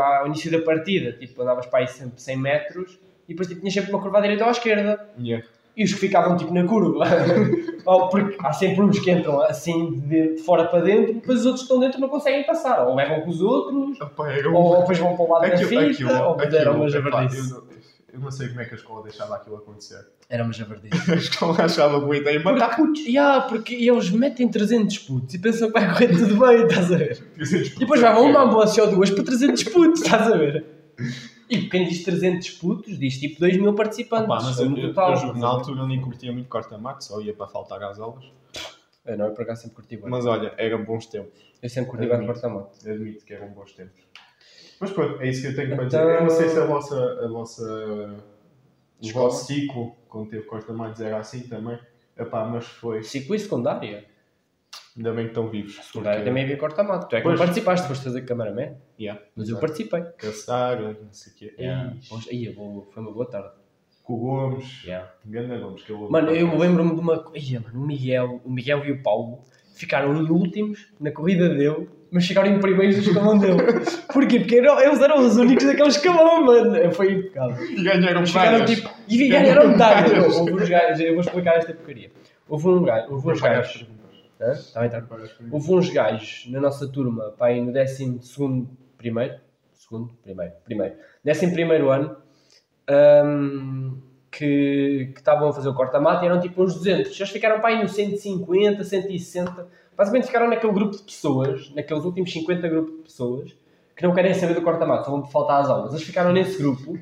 [0.00, 2.98] ao início da partida, tipo, andavas para aí sempre 100 metros
[3.28, 5.08] e depois tipo, tinhas sempre uma curva à direita ou à esquerda.
[5.18, 5.44] Yeah.
[5.76, 7.04] E os que ficavam tipo na curva,
[7.84, 11.62] ou porque há sempre uns que entram assim de fora para dentro, depois os outros
[11.64, 14.98] que estão dentro não conseguem passar, ou levam com os outros, Opa, um- ou depois
[14.98, 17.50] vão para o lado da aquilo, fita, aquilo, ou aquilo, era uma javardice.
[17.50, 17.66] eu, não-
[18.14, 20.06] eu não sei como é que a escola deixava aquilo acontecer.
[20.30, 21.12] Era uma javardice.
[21.12, 23.02] A escola achava boa ideia matar putos.
[23.04, 26.96] Yeah, porque eles metem 300 putos e pensam que vai correr tudo bem, estás a
[26.96, 27.22] ver?
[27.38, 30.64] E depois vai uma ambulância ou duas para 300 putos, estás a ver?
[31.48, 34.26] E quem diz 300 putos diz tipo 2 mil participantes.
[34.26, 35.26] Pá, mas no eu, eu, total.
[35.28, 38.24] eu, na altura eu nem curtia muito corta-mato, só ia para faltar às aulas.
[39.04, 40.08] Eu não, eu por acaso sempre curti bem.
[40.10, 41.40] Mas olha, eram bons tempos.
[41.62, 42.76] Eu sempre curti bem de porta-moto.
[42.88, 44.00] Admito que eram bons tempos.
[44.80, 46.14] Mas pronto, é isso que eu tenho para Então- dizer.
[46.16, 48.16] Eu não sei se a vossa, a vossa
[49.02, 51.78] o vosso ciclo, quando teve corta-matos, era assim também.
[52.18, 53.02] Epá, mas foi.
[53.02, 54.04] Ciclo e secundária.
[54.96, 55.74] Ainda bem que estão vivos.
[55.76, 57.08] Secundária também havia corta-mato.
[57.08, 57.38] Tu é que Pois.
[57.38, 58.76] não participaste, foste fazer cameraman.
[58.98, 60.02] Yeah, Mas eu participei.
[60.16, 61.54] Caçar, não sei o quê.
[61.58, 61.92] Yeah.
[62.32, 63.50] Ia, vou- foi uma boa tarde.
[64.02, 64.84] Com o Gomes.
[64.84, 65.10] Yeah.
[65.26, 65.82] Ganda Gomes.
[65.82, 67.24] Que eu Mano, eu lembro-me de uma.
[67.34, 69.40] Ia, mano, o Miguel, o Miguel e o Paulo
[69.74, 73.58] ficaram em últimos na corrida dele, mas ficaram em primeiros no escalão dele.
[74.10, 74.38] Porquê?
[74.40, 76.90] Porque eram- eles eram os únicos daquele escalão, mano.
[76.92, 77.62] Foi impecável.
[77.66, 78.70] E ganharam várias.
[78.70, 78.88] tipo.
[79.08, 79.74] E ganharam.
[80.38, 82.10] Houve uns gajos, eu vou explicar esta porcaria.
[82.48, 83.86] Houve um gajo, houve uns gajos.
[84.40, 84.54] Hã?
[84.72, 85.02] Tá bem, tá.
[85.50, 88.20] Houve uns gajos na nossa turma, pá, aí no 12
[88.98, 89.34] primeiro,
[89.74, 90.94] segundo, primeiro, primeiro,
[91.26, 92.16] 11 primeiro ano,
[92.90, 93.98] hum,
[94.30, 97.18] que estavam a fazer o corta-mata e eram tipo uns 200.
[97.18, 99.68] Eles ficaram para aí no 150, 160.
[99.96, 103.56] Basicamente ficaram naquele grupo de pessoas, naqueles últimos 50 grupos de pessoas,
[103.96, 105.92] que não querem saber do corta-mato, só vão faltar às aulas.
[105.92, 106.98] Eles ficaram nesse grupo,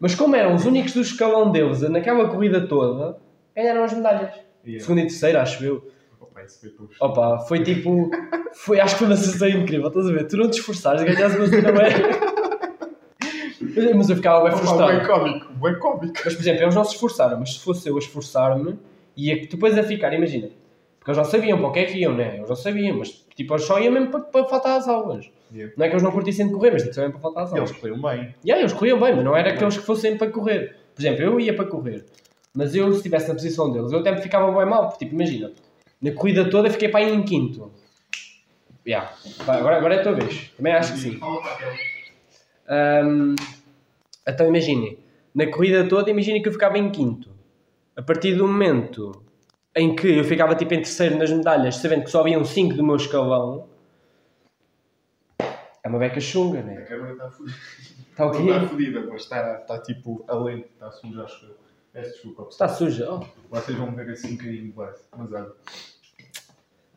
[0.00, 3.18] mas como eram os únicos do escalão deles naquela corrida toda,
[3.54, 4.32] ganharam as medalhas.
[4.64, 4.82] Yeah.
[4.82, 5.92] Segunda e terceira, acho eu.
[6.22, 8.10] Opa, isso foi tão Opa, foi tipo.
[8.54, 10.26] Foi, acho que foi uma sensação incrível, estás a ver?
[10.26, 11.92] Tu não te esforçares, ganhas uma cena bem.
[13.74, 14.92] Mas- Mas eu ficava bem frustrado.
[14.98, 16.12] Bem cómico, bem cómico.
[16.24, 18.78] Mas, por exemplo, eles não se esforçaram, mas se fosse eu a esforçar-me,
[19.16, 20.48] ia depois a ficar, imagina.
[20.98, 22.36] Porque eles não sabiam para o que é que iam, né?
[22.36, 25.30] Eles não sabiam, mas tipo, eles só iam mesmo para, para faltar às aulas.
[25.52, 25.72] Yeah.
[25.76, 27.50] Não é que eles não curtissem de correr, mas tipo, só iam para faltar às
[27.52, 27.76] Eles aulas.
[27.76, 28.34] corriam bem.
[28.44, 30.76] E aí, eles corriam bem, mas não era aqueles que fossem para correr.
[30.94, 32.04] Por exemplo, eu ia para correr,
[32.54, 35.14] mas eu, se estivesse na posição deles, eu até me ficava bem mal, porque, tipo,
[35.16, 35.50] imagina,
[36.02, 37.70] na corrida toda eu fiquei para aí em quinto.
[38.86, 39.12] Yeah.
[39.46, 40.50] Agora, agora é a tua vez.
[40.56, 41.20] Também acho que sim.
[42.68, 43.34] Ahm,
[44.26, 44.98] então imaginem,
[45.34, 47.30] na corrida toda, imaginem que eu ficava em quinto.
[47.96, 49.22] A partir do momento
[49.76, 52.84] em que eu ficava tipo em terceiro nas medalhas, sabendo que só haviam 5 do
[52.84, 53.68] meu escalão,
[55.84, 56.80] é uma beca chunga, A né?
[56.82, 57.56] câmera está fodida.
[58.10, 58.66] Está o Não está quê?
[58.66, 61.56] fodida, mas está, está tipo a lente, está suja, acho eu.
[61.92, 63.06] Peço desculpa, Está suja.
[63.10, 63.24] Oh.
[63.50, 65.02] Vocês vão ver assim um bocadinho base.
[65.16, 65.52] Mas olha.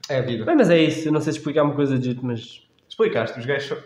[0.09, 0.45] É a vida.
[0.45, 2.61] Bem, mas é isso, eu não sei explicar uma coisa de mas.
[2.87, 3.77] Explicaste, os gajos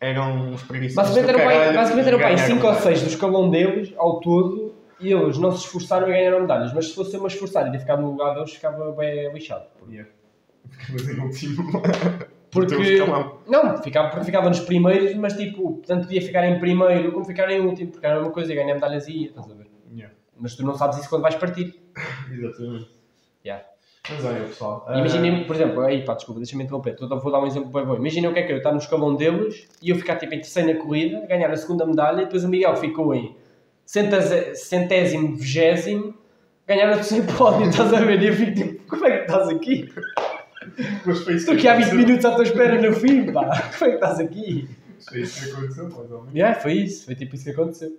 [0.00, 1.14] eram uns preguiçosos.
[1.14, 2.98] Basicamente do era o pai, caralho basicamente e era o pai ganharam 5 ou medalhas.
[2.98, 6.72] 6 do escalão deles, ao todo, e eles não se esforçaram e ganharam medalhas.
[6.72, 9.66] Mas se fosse eu me esforçar e ter ficado no lugar deles, ficava bem lixado.
[9.88, 10.10] Yeah.
[10.70, 11.72] Ficavas em último.
[12.50, 12.98] Porque.
[13.46, 17.48] Não, ficava, porque ficava nos primeiros, mas tipo, tanto podia ficar em primeiro como ficar
[17.48, 19.68] em último, porque era uma coisa e ganhar medalhas e ia, estás a ver?
[19.92, 20.12] Yeah.
[20.36, 21.80] Mas tu não sabes isso quando vais partir.
[22.28, 22.90] Exatamente.
[23.44, 23.64] Yeah.
[24.10, 24.84] Mas olha, pessoal.
[24.88, 27.84] ah, Imaginem, por exemplo, aí pá, desculpa, deixa-me interromper, então vou dar um exemplo bem
[27.84, 27.96] bom.
[27.96, 30.38] Imaginem o que é que eu estar no escalão deles e eu ficar tipo em
[30.40, 33.36] terceiro na corrida, ganhar a segunda medalha, e depois o Miguel ficou em
[34.54, 36.14] centésimo, vigésimo,
[36.66, 38.22] ganhar o terceiro pódio, estás a ver?
[38.22, 39.92] E eu fico tipo, como é que estás aqui?
[41.28, 41.98] Estou aqui há 20 aconteceu.
[41.98, 43.70] minutos à tua espera no fim, pá.
[43.78, 44.68] Como é que estás aqui?
[45.08, 46.34] Foi isso que aconteceu, mais ou menos.
[46.34, 47.06] Yeah, foi isso.
[47.06, 47.96] Foi tipo isso que aconteceu.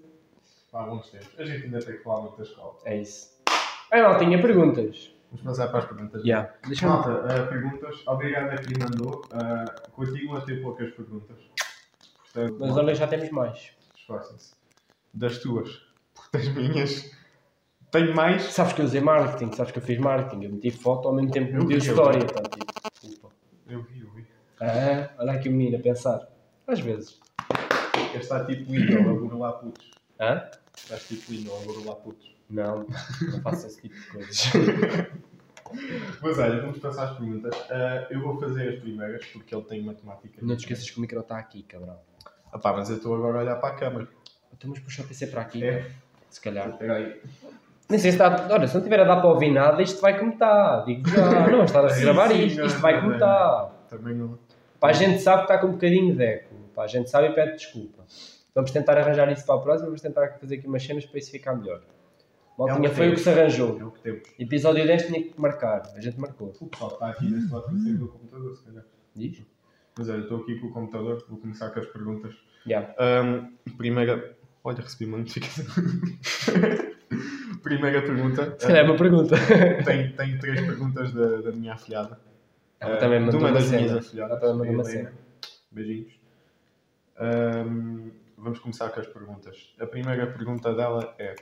[0.73, 1.27] Há bons tempos.
[1.37, 2.73] A gente ainda tem que falar muito da escola.
[2.85, 3.31] É isso.
[3.91, 5.11] Ai, mal, tinha perguntas.
[5.31, 6.23] Vamos passar para as perguntas.
[6.25, 6.53] Yeah.
[6.67, 6.91] Deixa-me...
[6.91, 8.03] Malta, ah, perguntas.
[8.05, 9.21] Obrigado a quem mandou.
[9.31, 11.37] Ah, continuam a ter poucas perguntas.
[12.33, 13.71] Portanto, Mas olha, já temos mais.
[13.95, 14.53] esforcem-se.
[15.13, 15.69] Das tuas.
[16.13, 17.11] Porque das minhas.
[17.91, 18.43] Tenho mais.
[18.43, 20.43] Sabes que eu usei marketing, sabes que eu fiz marketing.
[20.43, 22.25] Eu meti foto ao mesmo tempo que Eu meti eu história.
[22.99, 23.31] Tipo.
[23.67, 24.27] Eu vi, eu vi.
[24.59, 26.27] Ah, olha aqui o menino a pensar.
[26.67, 27.19] Às vezes.
[27.95, 29.91] Este está tipo Windows a burlar putos.
[30.19, 30.49] Hã?
[30.75, 32.35] Estás tipo Windows a burlar putos.
[32.51, 32.85] Não,
[33.31, 34.51] não faço esse tipo de coisas.
[36.21, 37.53] Mas olha, vamos passar às perguntas.
[37.69, 40.39] Ah, eu vou fazer as primeiras porque ele tem matemática.
[40.41, 41.97] Não te esqueças que o micro está aqui, cabrão.
[42.51, 44.07] Ah pá, mas eu estou agora a olhar para a câmara.
[44.53, 45.63] Então, mas puxa o PC para aqui.
[45.63, 45.89] É.
[46.29, 46.69] Se calhar.
[46.69, 47.21] Espera aí.
[47.89, 48.47] Nem sei se está.
[48.49, 50.83] Olha, se não tiver a dar para ouvir nada, isto vai como está.
[50.85, 52.59] Digo já, não, estar a gravar sim, isto.
[52.59, 53.71] não, Isto vai como está.
[53.89, 54.37] Também não.
[54.79, 56.55] Pá, a gente sabe que está com um bocadinho de eco.
[56.75, 58.03] Pá, a gente sabe e pede desculpa.
[58.53, 59.87] Vamos tentar arranjar isso para a próxima.
[59.87, 61.81] Vamos tentar fazer aqui umas cenas para isso ficar melhor.
[62.57, 63.79] Maltinha, É foi o que se arranjou.
[63.79, 64.21] É o que temos.
[64.37, 65.81] Episódio 10 tinha que marcar.
[65.95, 66.53] A gente marcou.
[66.59, 68.83] O pessoal está aqui deste lado tem do computador, se calhar.
[69.15, 69.43] Diz?
[69.97, 72.35] Mas olha, estou aqui com o computador, vou começar com as perguntas.
[72.65, 72.93] Yeah.
[72.99, 74.37] Ahm, primeira.
[74.63, 75.65] Olha, recebi uma notificação.
[77.63, 78.55] primeira pergunta.
[78.59, 79.35] Se calhar é uma pergunta.
[79.85, 82.19] Tenho, tenho três perguntas da, da minha afilhada.
[82.79, 83.99] Ela também mandou uma uma das minhas cena.
[83.99, 84.31] afilhadas.
[84.31, 85.13] Ela também mandou uma cena.
[85.71, 86.13] Beijinhos.
[87.17, 89.73] Ahm, vamos começar com as perguntas.
[89.79, 91.35] A primeira pergunta dela é: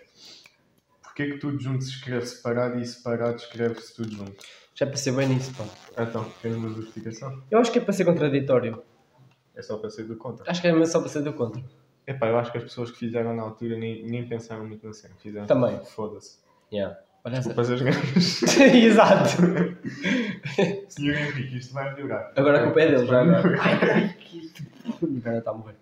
[1.19, 4.37] Porquê que tudo junto se escreve separado e separado escreve-se tudo junto?
[4.73, 5.65] Já pensei bem nisso, pá.
[6.01, 7.43] Então, queres uma justificação?
[7.51, 8.81] Eu acho que é para ser contraditório.
[9.53, 10.49] É só para ser do contra.
[10.49, 11.61] Acho que é só para ser do contra.
[12.07, 14.93] Epá, eu acho que as pessoas que fizeram na altura nem, nem pensaram muito na
[14.93, 15.13] cena.
[15.19, 15.83] Fizeram Também.
[15.87, 16.37] Foda-se.
[16.71, 16.97] Yeah.
[17.25, 17.35] Olha.
[17.35, 18.43] Desculpas as ganas.
[18.73, 19.29] Exato.
[20.87, 22.31] Senhor Henrique, isto vai melhorar.
[22.37, 23.61] Agora a culpa é dele, já agora.
[23.61, 24.53] Ai, ai, que.
[25.01, 25.75] O cara está a morrer.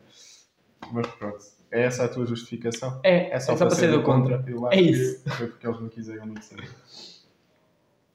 [0.91, 1.56] Mas pronto.
[1.71, 2.99] É essa a tua justificação?
[3.03, 4.43] É, é só, para ser do contra.
[4.47, 5.23] Eu É que isso.
[5.29, 6.69] Foi porque eles não quiseram muito saber.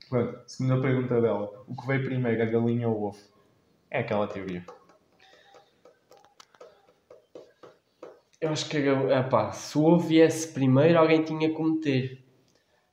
[0.08, 1.50] Pronto, segunda pergunta dela.
[1.66, 3.18] O que veio primeiro, a galinha ou o ovo?
[3.90, 4.64] É aquela teoria.
[8.40, 9.18] Eu acho que a galinha.
[9.20, 12.24] Ah, pá, se o ovo viesse primeiro, alguém tinha que meter.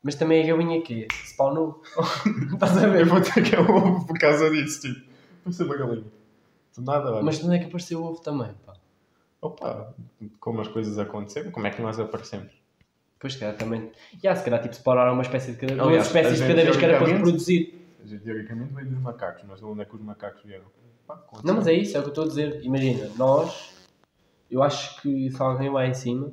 [0.04, 1.08] Mas também a galinha quê?
[1.26, 1.82] Spawnou.
[2.54, 3.06] Estás a Eu ver?
[3.06, 5.10] vou ter que é o ovo por causa disso, tipo.
[5.52, 6.06] Ser uma galinha.
[6.78, 7.24] Do nada, olha.
[7.24, 8.74] Mas de onde é que apareceu o ovo também, pá?
[9.42, 9.94] Opa,
[10.40, 12.52] como as coisas aconteceram, como é que nós aparecemos?
[13.20, 13.92] Pois, se calhar também.
[14.22, 16.64] Já, se calhar tipo spawnaram uma espécie de cada duas Aliás, espécies a de cada
[16.64, 17.74] vez que era para reproduzir.
[18.24, 20.66] Teoricamente veio dos macacos, mas de onde é que os macacos vieram?
[21.06, 21.22] Pá.
[21.44, 22.64] Não, mas é isso, é o que eu estou a dizer.
[22.64, 23.74] Imagina, nós,
[24.50, 26.32] eu acho que se alguém lá em cima,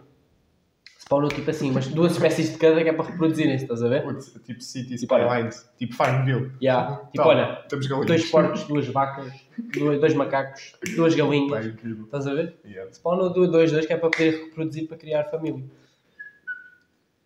[1.07, 4.03] spawnou tipo assim, mas duas espécies de cada que é para reproduzirem-se, estás a ver?
[4.45, 5.15] Tipo City Tipo.
[5.17, 6.51] Skylines, tipo Farmville.
[6.61, 6.97] Yeah.
[7.13, 7.65] Tipo, Tá, olha,
[8.07, 9.33] dois porcos, duas vacas,
[9.79, 12.05] dois, dois macacos, duas galinhas, incrível.
[12.05, 12.57] estás a ver?
[12.65, 12.93] Yeah.
[12.93, 15.65] Spawnou dois, dois, dois que é para poder reproduzir para criar família.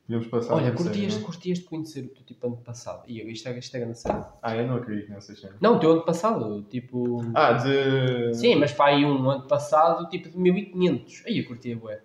[0.07, 1.23] Podemos passar Olha, curtias, sério, não?
[1.23, 3.05] curtias de conhecer o teu tipo ano passado.
[3.07, 4.27] E isto é, isto é grande sério.
[4.43, 5.55] Ah, eu não acredito nessas cenas.
[5.61, 7.23] Não, o teu ano passado, tipo.
[7.33, 8.35] Ah, de.
[8.35, 11.23] Sim, mas para aí um ano passado, tipo de 1500.
[11.27, 12.01] Aí eu curtia, bué.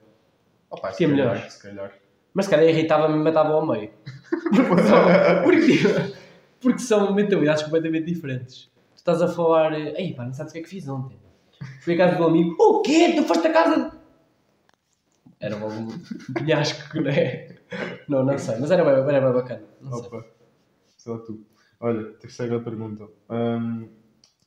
[0.70, 1.50] Opa, se é calhar, melhor.
[1.50, 1.94] Se calhar.
[2.34, 3.92] Mas se calhar irritava-me e matava ao meio.
[4.50, 5.94] Porque são,
[6.60, 8.66] porque, são mentalidades completamente diferentes.
[8.96, 11.18] Tu estás a falar, eh, ei pá, não sabes o que é que fiz ontem.
[11.82, 13.14] Fui à casa do amigo, o quê?
[13.16, 13.90] Tu foste à casa.
[13.90, 13.98] de-"
[15.40, 15.88] Era um
[16.34, 17.56] penhasco, não é?
[18.08, 19.64] Não, não sei, mas era bem, era bem bacana.
[19.82, 20.08] Não sei.
[20.08, 20.26] Opa,
[20.98, 21.46] só tu.
[21.80, 23.08] Olha, terceira pergunta.
[23.30, 23.88] Hum,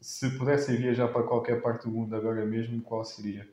[0.00, 3.48] se pudessem viajar para qualquer parte do mundo agora mesmo, qual seria?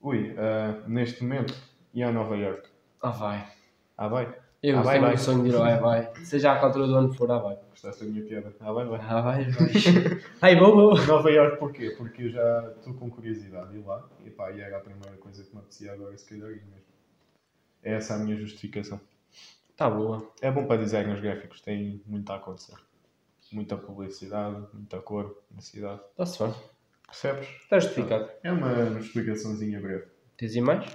[0.00, 1.54] Ui, ah, neste momento,
[1.92, 2.68] e a Nova York?
[3.02, 3.46] Ah, vai.
[3.96, 4.38] Ah, vai?
[4.62, 5.14] Eu Ah, vai, tenho vai.
[5.14, 6.24] o sonho de ir ao ai vai.
[6.24, 7.56] Seja à altura do ano for, ah, vai.
[7.70, 8.54] Gostaste da minha piada?
[8.60, 9.00] Ah, vai, vai.
[9.00, 9.68] Ah, vai, vai.
[10.42, 11.06] Ai, vou, vou.
[11.06, 11.90] Nova York porquê?
[11.96, 15.16] Porque eu já estou com curiosidade de ir lá e pá, e era a primeira
[15.18, 16.86] coisa que me apetecia agora, se calhar ir mesmo.
[17.82, 19.00] É essa a minha justificação.
[19.76, 20.26] Tá boa.
[20.40, 22.76] É bom para designers gráficos, tem muito a acontecer.
[23.52, 26.00] Muita publicidade, muita cor na cidade.
[26.12, 26.54] Está-se bem.
[27.06, 27.48] Percebes?
[27.62, 28.28] Está justificado.
[28.42, 30.04] É uma explicaçãozinha breve.
[30.36, 30.86] Tens aí mais?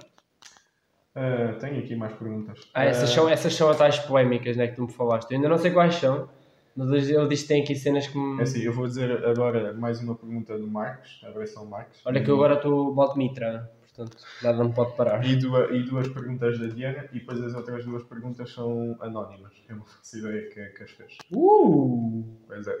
[1.14, 2.70] Ah, tenho aqui mais perguntas.
[2.74, 5.30] Ah, essas Ah, são, essas são as tais polémicas né, que tu me falaste.
[5.30, 6.28] Eu ainda não sei quais são,
[6.76, 8.38] mas ele diz que tem aqui cenas que me.
[8.40, 12.00] É assim, eu vou dizer agora mais uma pergunta do Marcos, a versão Marcos.
[12.04, 15.22] Olha que eu agora estou bote mitra, portanto nada não pode parar.
[15.26, 19.52] E duas, e duas perguntas da Diana e depois as outras duas perguntas são anónimas.
[19.68, 21.18] Eu não faço ideia que, que as fez.
[21.34, 22.24] Uh!
[22.46, 22.76] Pois é.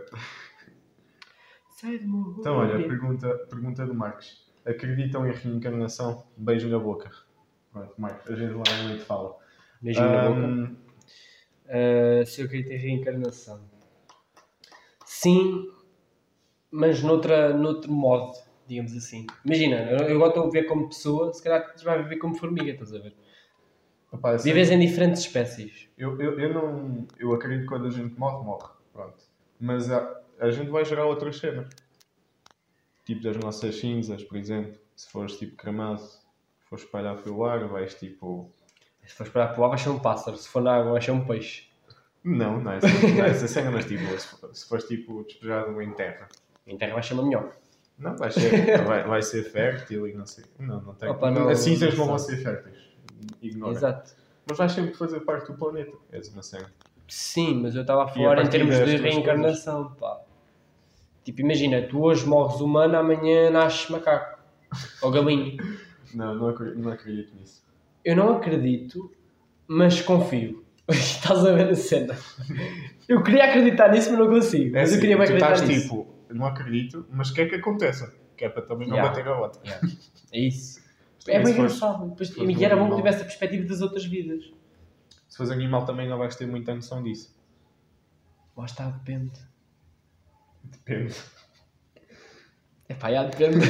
[1.82, 4.48] Sai Então, olha, pergunta, pergunta do Marcos.
[4.64, 6.24] Acreditam em reencarnação?
[6.36, 7.10] Beijo na boca.
[7.72, 9.36] Pronto, Marcos, a gente lá no meio fala.
[9.82, 10.72] Beijinho na boca.
[11.66, 13.60] Uh, se eu acredito em reencarnação.
[15.04, 15.72] Sim,
[16.70, 19.26] mas noutra, noutro modo, digamos assim.
[19.44, 22.36] Imagina, eu, eu agora estou a ver como pessoa, se calhar tu vais viver como
[22.36, 23.16] formiga, estás a ver?
[24.12, 25.88] Opa, assim, Vives em diferentes espécies.
[25.98, 27.08] eu, eu, eu não.
[27.18, 28.68] Eu acredito que quando a gente morre, morre.
[28.92, 29.18] Pronto.
[29.58, 31.68] Mas a, a gente vai gerar outras cenas.
[33.04, 34.78] Tipo das nossas cinzas, por exemplo.
[34.94, 36.18] Se fores tipo cremado, se
[36.68, 38.50] fores espalhar pelo ar, vais tipo.
[39.06, 40.36] Se fores para o ar, vais ser um pássaro.
[40.36, 41.64] Se for na água, vais ser um peixe.
[42.22, 45.24] Não, não é essa, não é essa cena, mas tipo, se, for- se fores tipo
[45.24, 46.28] despejado em terra.
[46.66, 47.56] Em terra vais ser uma minhoca.
[47.98, 50.44] Não, vai ser, vai, vai ser fértil e não sei.
[50.58, 51.08] Não, não tem.
[51.08, 52.76] Opa, não- as cinzas não vão ser férteis.
[53.40, 53.72] Ignora.
[53.72, 54.14] Exato.
[54.48, 55.96] Mas vais sempre fazer parte do planeta.
[56.12, 56.72] És uma cena.
[57.08, 60.20] Sim, mas eu estava a a falar em termos de reencarnação, pá.
[61.24, 64.38] Tipo, imagina, tu hoje morres humano, amanhã nasces macaco.
[65.02, 65.56] Ou galinha.
[66.14, 67.62] Não, não acredito, não acredito nisso.
[68.04, 69.10] Eu não acredito,
[69.66, 70.62] mas confio.
[70.86, 72.14] Estás a ver a cena?
[73.08, 74.76] Eu queria acreditar nisso, mas não consigo.
[74.76, 75.82] É Mas eu assim, queria me tu acreditar estás nisso.
[75.88, 78.14] tipo, não acredito, mas quer que aconteça.
[78.36, 79.10] Que é para também não Yeah.
[79.10, 79.62] bater a outra.
[79.64, 79.88] Yeah.
[80.34, 80.82] É isso.
[81.26, 82.14] É bem engraçado.
[82.36, 84.52] E era bom que tivesse a perspectiva das outras vidas.
[85.28, 87.34] Se fores animal também não vais ter muita noção disso.
[88.54, 89.32] Lá está, depende.
[90.64, 91.14] Depende.
[92.88, 93.58] É pá, já depende.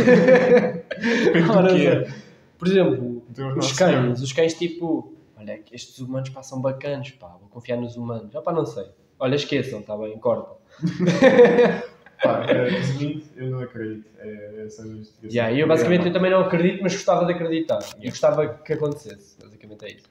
[1.24, 2.04] Depende Ora, do é.
[2.04, 2.14] Zé,
[2.58, 4.20] Por exemplo, Deus os cães.
[4.20, 5.14] Os cães tipo...
[5.36, 7.28] Olha, estes humanos passam bacanos, pá.
[7.40, 8.32] Vou confiar nos humanos.
[8.32, 8.86] Já pá, não sei.
[9.18, 10.56] Olha, esqueçam, está bem, cortam.
[12.22, 14.08] Pá, é, resumindo, eu não acredito.
[14.18, 15.30] É essa a minha investigação.
[15.36, 17.80] Yeah, eu basicamente eu também não acredito, mas gostava de acreditar.
[18.00, 19.36] E gostava que acontecesse.
[19.42, 20.06] Basicamente é isso.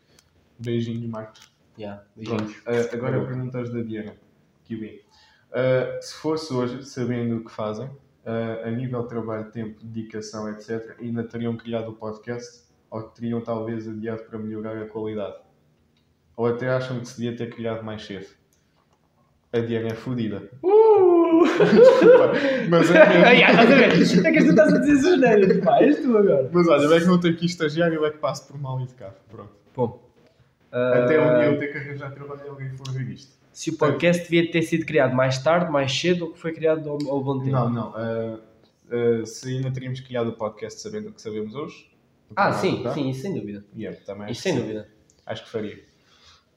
[0.60, 1.50] Beijinhos, Marcos.
[1.80, 2.92] Yeah, Pronto, beijinhos.
[2.92, 4.14] uh, agora perguntas da Diana.
[4.66, 5.02] Kiwi.
[5.52, 10.49] Uh, se fosse hoje, sabendo o que fazem, uh, a nível de trabalho, tempo, dedicação,
[10.49, 15.36] etc., ainda teriam criado o podcast ou teriam talvez adiado para melhorar a qualidade?
[16.38, 18.28] Ou até acham que se devia ter criado mais cedo?
[19.52, 20.49] A Diana é fodida.
[20.64, 21.43] Uh!
[21.43, 22.34] Desculpa,
[22.70, 23.06] mas é
[23.66, 24.28] ver?
[24.28, 25.82] É que tu estás a dizer asneiras, pá.
[25.82, 26.49] És tu agora.
[26.52, 28.80] Mas olha, eu é que não tenho que estagiar, eu é que passo por mal
[28.80, 29.16] e de carro.
[29.30, 29.52] Pronto.
[29.76, 30.12] Bom.
[30.72, 33.41] Até um ah, dia eu ter que arranjar trabalho e alguém for ver isto.
[33.54, 36.89] Se o podcast devia ter sido criado mais tarde, mais cedo, ou que foi criado
[36.89, 37.52] ao, ao bom tempo?
[37.52, 37.89] Não, não.
[37.91, 38.39] uh,
[39.22, 41.89] uh, se ainda teríamos criado o podcast sabendo o que sabemos hoje.
[42.36, 42.93] Ah, sim, tá?
[42.93, 43.64] sim, isso sem dúvida.
[43.78, 44.62] Yeah, também acho Isso que sem sim.
[44.62, 44.88] dúvida.
[45.26, 45.80] Acho que faria.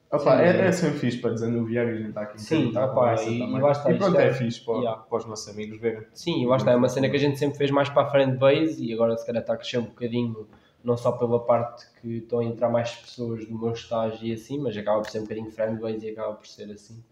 [0.09, 0.63] Opa, Sem é, dúvida.
[0.67, 3.71] é sempre fixe para desanuviar e a gente está aqui Sim, à opa, e- e
[3.71, 5.01] está, E pronto, é- é fixe para, Yeah.
[5.01, 6.03] para os nossos amigos verem.
[6.13, 8.09] Sim, e lá está, é uma cena que a gente sempre fez mais para a
[8.09, 10.47] frente base e agora se calhar está a crescer um bocadinho,
[10.85, 14.59] não só pela parte que estão a entrar mais pessoas do meu estágio e assim,
[14.59, 17.03] mas acaba por ser um bocadinho friend base e acaba por ser assim.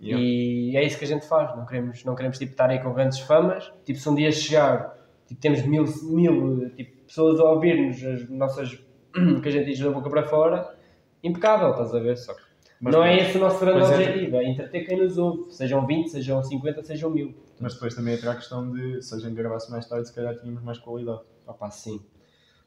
[0.00, 0.22] Yeah.
[0.22, 2.92] E é isso que a gente faz, não queremos, não queremos tipo, estar aí com
[2.92, 3.72] grandes famas.
[3.84, 8.74] Tipo, se um dia chegar, tipo, temos mil, mil tipo, pessoas a ouvir-nos, as nossas
[9.42, 10.76] que a gente diz da boca para fora,
[11.22, 12.18] impecável, estás a ver?
[12.18, 12.42] Só que
[12.80, 13.28] Mas não é pronto.
[13.28, 13.94] esse o nosso grande é.
[13.94, 17.34] objetivo, é entreter quem nos ouve, sejam 20, sejam 50, sejam 1000.
[17.60, 20.36] Mas depois também entra a questão de se a gente gravasse mais tarde, se calhar
[20.36, 21.22] tínhamos mais qualidade.
[21.46, 22.00] Opa, sim.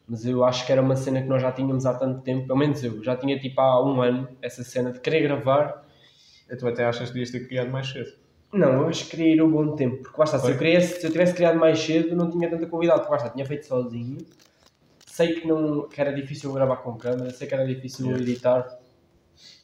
[0.08, 2.60] Mas eu acho que era uma cena que nós já tínhamos há tanto tempo, pelo
[2.60, 5.86] menos eu, já tinha tipo há um ano essa cena de querer gravar.
[6.58, 8.14] Tu até achas que devias ter criado mais cedo.
[8.54, 11.06] Não, eu acho que queria ir um bom tempo, porque está, se eu, queriesse, se
[11.06, 14.26] eu tivesse criado mais cedo não tinha tanta qualidade, porque está, tinha feito sozinho.
[15.06, 18.24] Sei que, não, que era difícil gravar com câmera, sei que era difícil Yeah.
[18.24, 18.80] editar.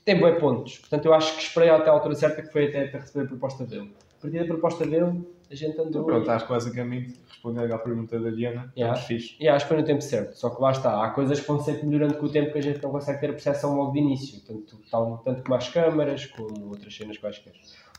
[0.03, 2.87] Tem bem pontos, portanto eu acho que esperei até a altura certa que foi até
[2.87, 3.95] para receber a proposta dele.
[4.17, 5.87] A partir da proposta dele, a gente andou.
[5.89, 8.97] Então pronto, que basicamente respondendo à pergunta da Diana, Yeah.
[8.99, 9.35] estamos fixe.
[9.43, 11.59] E acho que foi no tempo certo, só que lá está, há coisas que vão
[11.61, 13.99] sempre melhorando com o tempo que a gente não consegue ter a percepção logo de
[13.99, 17.53] início, tanto, tal, tanto como as câmaras, como outras cenas quaisquer.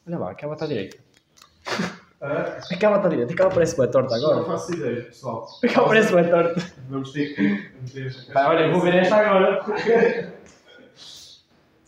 [0.07, 0.99] Olha lá, aquela está à direita.
[2.73, 4.45] Aquela está à direita, aquela parece bem torta Não agora.
[4.47, 5.47] faço ideia, pessoal.
[5.63, 6.73] Aquela parece bem torta.
[6.89, 8.33] Vamos ter que.
[8.33, 9.63] Pá, olha, vou ver esta agora.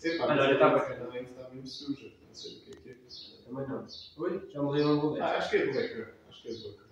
[0.04, 1.18] Epá, Olha, mas olha, tá a bacana.
[1.18, 2.06] está muito suja.
[2.28, 2.94] Não sei o que é que é.
[3.46, 3.86] Também não.
[4.18, 4.48] Oi?
[4.52, 6.14] Já mudei o nome Ah, acho que é boca.
[6.28, 6.84] Acho que é boca.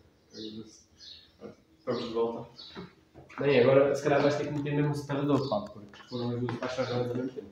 [1.79, 2.51] Estamos de volta.
[3.39, 6.41] Bem, agora se calhar vais ter que meter mesmo o separador, pá, porque foram as
[6.41, 7.49] duas faixas ao mesmo tempo.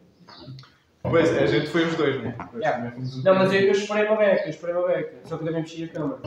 [1.03, 2.37] Pois, a gente foi os dois, né?
[2.55, 2.95] Yeah.
[3.25, 5.85] Não, mas eu, eu esperei uma beca, eu esperei uma beca, só que também mexi
[5.85, 6.21] a câmera.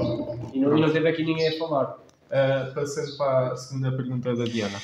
[0.54, 1.98] E não, e não teve aqui ninguém a falar.
[2.26, 4.78] Uh, passando para a segunda pergunta da Diana.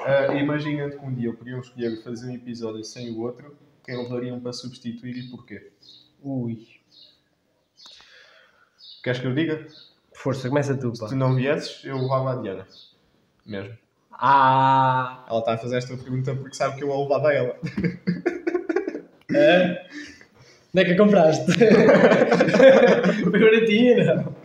[0.00, 3.54] Uh, imaginando que um dia podiam escolher fazer um episódio sem o outro,
[3.84, 5.70] quem levariam para substituir e porquê?
[6.22, 6.77] Ui.
[9.08, 9.66] Queres que eu diga?
[10.12, 11.08] Força, começa tu, Se pá.
[11.08, 12.66] tu não viesses, eu levava a Diana.
[13.46, 13.74] Mesmo.
[14.12, 15.24] Ah!
[15.30, 17.56] Ela está a fazer esta pergunta porque sabe que eu a levava a ela.
[19.34, 19.86] É?
[20.74, 21.46] Onde é que a compraste?
[23.24, 24.36] Foi baratinha, não?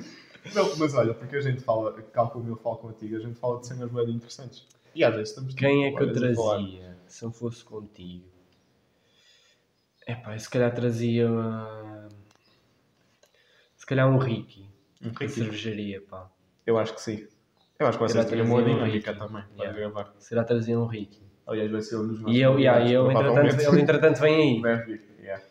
[0.55, 3.67] Não, mas olha, porque a gente fala, calculo eu falo contigo, a gente fala de
[3.67, 4.65] cenas bem interessantes.
[4.95, 8.23] E às vezes estamos Quem é que eu trazia se não fosse contigo?
[10.07, 11.29] É pá, se calhar trazia.
[11.29, 12.07] uma-
[13.83, 14.69] Se calhar um Ricky.
[15.03, 15.27] Um Ricky.
[15.27, 16.31] cervejaria, pá.
[16.65, 17.27] Eu acho que sim.
[17.77, 19.19] Eu acho que uma trazia um dinâmica Ricky?
[19.19, 19.77] também para Yeah.
[19.77, 20.13] gravar.
[20.19, 21.21] Será trazer um Ricky.
[21.45, 25.01] Aliás, vai ser um dos nossos E eu, yeah, eu entretanto, ele entretanto vem aí.
[25.19, 25.43] Yeah.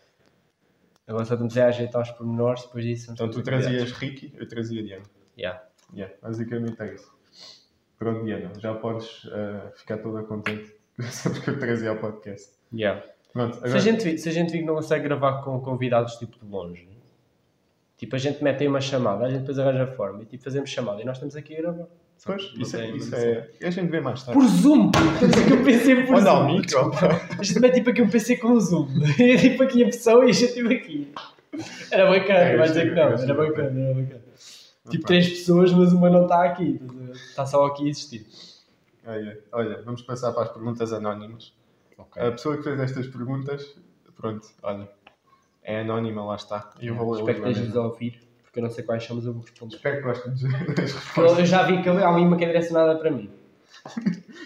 [1.05, 3.11] Agora só estamos a ajeitar os pormenores, depois disso.
[3.11, 5.03] Então tu trazias Ricky, eu trazia Diana.
[5.37, 5.63] Yeah.
[5.93, 7.13] Yeah, basicamente é isso.
[7.99, 12.51] Pronto, Diana, já podes eh, ficar toda contente sempre que eu trazia ao podcast.
[12.73, 13.03] Yeah.
[13.31, 13.75] Pronto, Se, agora...
[13.75, 16.92] a gente, se a gente vir que não consegue gravar com convidados tipo de longe,
[18.05, 20.43] tipo a gente mete aí uma chamada, a gente depois arranja a forma e tipo
[20.43, 21.87] fazemos chamada e nós estamos aqui a gravar.
[22.25, 23.49] Pois, isso, é, isso é...
[23.59, 24.39] E a gente vê mais tarde.
[24.39, 24.91] Por Zoom!
[24.91, 26.47] Estamos aqui um PC por Olha Zoom.
[26.47, 26.91] micro.
[27.37, 28.87] A gente mete tipo aqui um PC com Zoom.
[29.19, 31.11] E tipo aqui a pessoa e a gente tipo aqui.
[31.91, 33.79] Era bacana, É, vai dizer é- que não, é era bacana.
[33.79, 34.21] era bacana.
[34.89, 36.79] Tipo três pessoas, mas uma não está aqui.
[36.81, 37.11] ver?
[37.11, 38.25] Está só aqui a existir.
[39.05, 41.53] Olha, olha, vamos passar para as perguntas anónimas.
[42.15, 43.75] A pessoa que fez estas perguntas,
[44.15, 44.87] pronto, olha,
[45.63, 46.71] é anónima, lá está.
[46.79, 49.15] E eu vou ler Espero que estejas a ouvir, porque eu não sei quais são,
[49.15, 49.75] mas eu vou responder.
[49.75, 50.33] Espero que gostem
[50.75, 51.39] das respostas.
[51.39, 53.29] eu já vi que há uma que é direcionada para mim.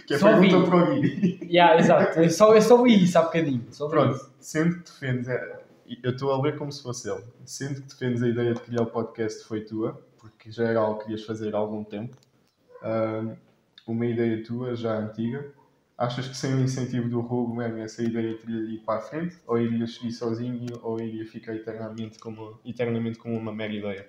[0.05, 0.69] Que é só pergunta vi.
[0.69, 1.39] para o Guiri.
[1.51, 2.19] Yeah, exato.
[2.19, 3.65] Eu só, eu só vi isso há bocadinho.
[3.71, 4.31] Só Pronto, isso.
[4.39, 5.59] sendo que defendes, é,
[6.03, 8.83] eu estou a ler como se fosse ele, sendo que defendes a ideia de criar
[8.83, 12.15] o podcast foi tua, porque já era algo que querias fazer há algum tempo,
[12.81, 13.33] ahm,
[13.85, 15.45] uma ideia tua, já antiga,
[15.97, 19.37] achas que sem o incentivo do mesmo essa ideia teria de ir para a frente,
[19.47, 24.07] ou irias seguir sozinho, ou iria ficar eternamente como, eternamente como uma mera ideia?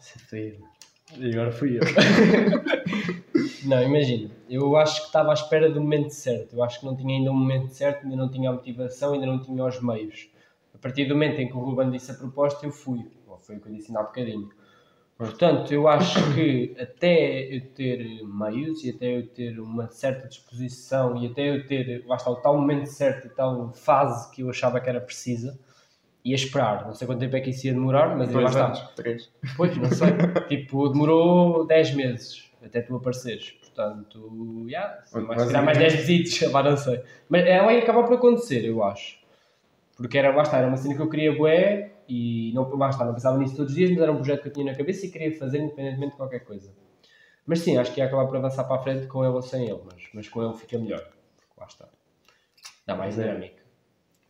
[0.00, 0.56] Isso é.
[1.16, 1.82] E agora fui eu.
[3.66, 4.30] não, imagina.
[4.48, 6.54] Eu acho que estava à espera do momento certo.
[6.54, 9.26] Eu acho que não tinha ainda um momento certo, ainda não tinha a motivação, ainda
[9.26, 10.30] não tinha os meios.
[10.74, 13.10] A partir do momento em que o Ruben disse a proposta, eu fui.
[13.26, 14.50] Ou foi o que eu disse ainda há bocadinho.
[15.18, 21.20] Portanto, eu acho que até eu ter meios e até eu ter uma certa disposição
[21.20, 24.48] e até eu ter, lá está, o tal momento certo e tal fase que eu
[24.50, 25.58] achava que era precisa,
[26.24, 26.86] ia esperar.
[26.86, 28.66] Não sei quanto tempo é que isso ia demorar, mas lá está.
[28.66, 28.80] anos?
[28.94, 29.28] Três?
[29.56, 30.08] Pois, não sei.
[30.48, 33.50] tipo, demorou 10 meses até tu apareceres.
[33.50, 37.02] Portanto, yeah, se mais, mais basicamente- 10 visitas, lá não sei.
[37.28, 39.18] Mas ela ia acabar por acontecer, eu acho.
[39.96, 43.04] Porque era, lá está, era uma cena que eu queria bué e não, lá está,
[43.04, 45.06] não pensava nisso todos os dias, mas era um projeto que eu tinha na cabeça
[45.06, 46.72] e queria fazer independentemente de qualquer coisa.
[47.46, 49.64] Mas sim, acho que ia acabar por avançar para a frente com ele ou sem
[49.68, 51.00] ele, mas, mas com ele fica melhor.
[51.00, 51.88] Porque lá está.
[52.86, 53.22] Dá mais É.
[53.22, 53.62] dinâmica.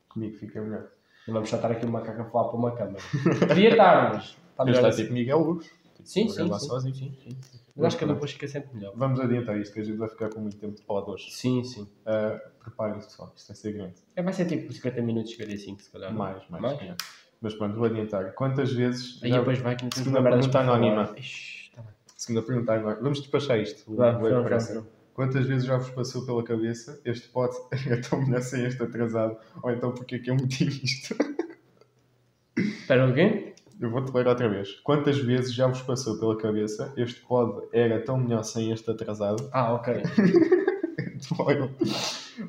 [0.08, 0.88] Comigo fica melhor.
[1.26, 3.02] Não vamos estar aqui uma macaco a falar para uma câmara.
[3.46, 5.02] Podia estar, mas está melhor está assim.
[5.02, 5.66] tipo Miguel Luz.
[5.66, 6.58] Tipo, Sim, sim, sim.
[6.60, 6.94] sozinho.
[6.94, 7.36] sim, sim.
[7.76, 8.92] Mas acho que depois fica sempre melhor.
[8.96, 11.30] Vamos adiantar isto, que a gente vai ficar com muito tempo de falar hoje.
[11.30, 11.82] Sim, sim.
[11.82, 13.94] Uh, Preparem-se, pessoal, isto vai ser grande.
[14.16, 16.10] É, vai ser tipo 50 minutos, 55 se calhar.
[16.10, 16.18] não?
[16.18, 16.62] Mais, mais.
[16.62, 16.80] Mais?
[16.82, 16.96] é.
[17.40, 18.32] Mas pronto, vou adiantar.
[18.34, 19.22] Quantas vezes.
[19.22, 21.14] Aí já- depois vai temos Segunda pergunta anónima.
[21.16, 21.82] Ixi, tá.
[22.16, 23.00] Segunda pergunta agora.
[23.00, 23.84] Vamos despachar isto.
[23.86, 24.74] Vou vamos, depressa.
[24.74, 27.56] vamos, Quantas vezes já vos passou pela cabeça este pote
[27.90, 29.36] é tão melhor sem este atrasado?
[29.62, 31.14] Ou então porque é que eu meti isto?
[32.56, 33.54] Espera o quê?
[33.80, 34.74] Eu vou-te ler outra vez.
[34.80, 39.48] Quantas vezes já vos passou pela cabeça este pod era tão melhor sem este atrasado?
[39.52, 39.94] Ah, ok.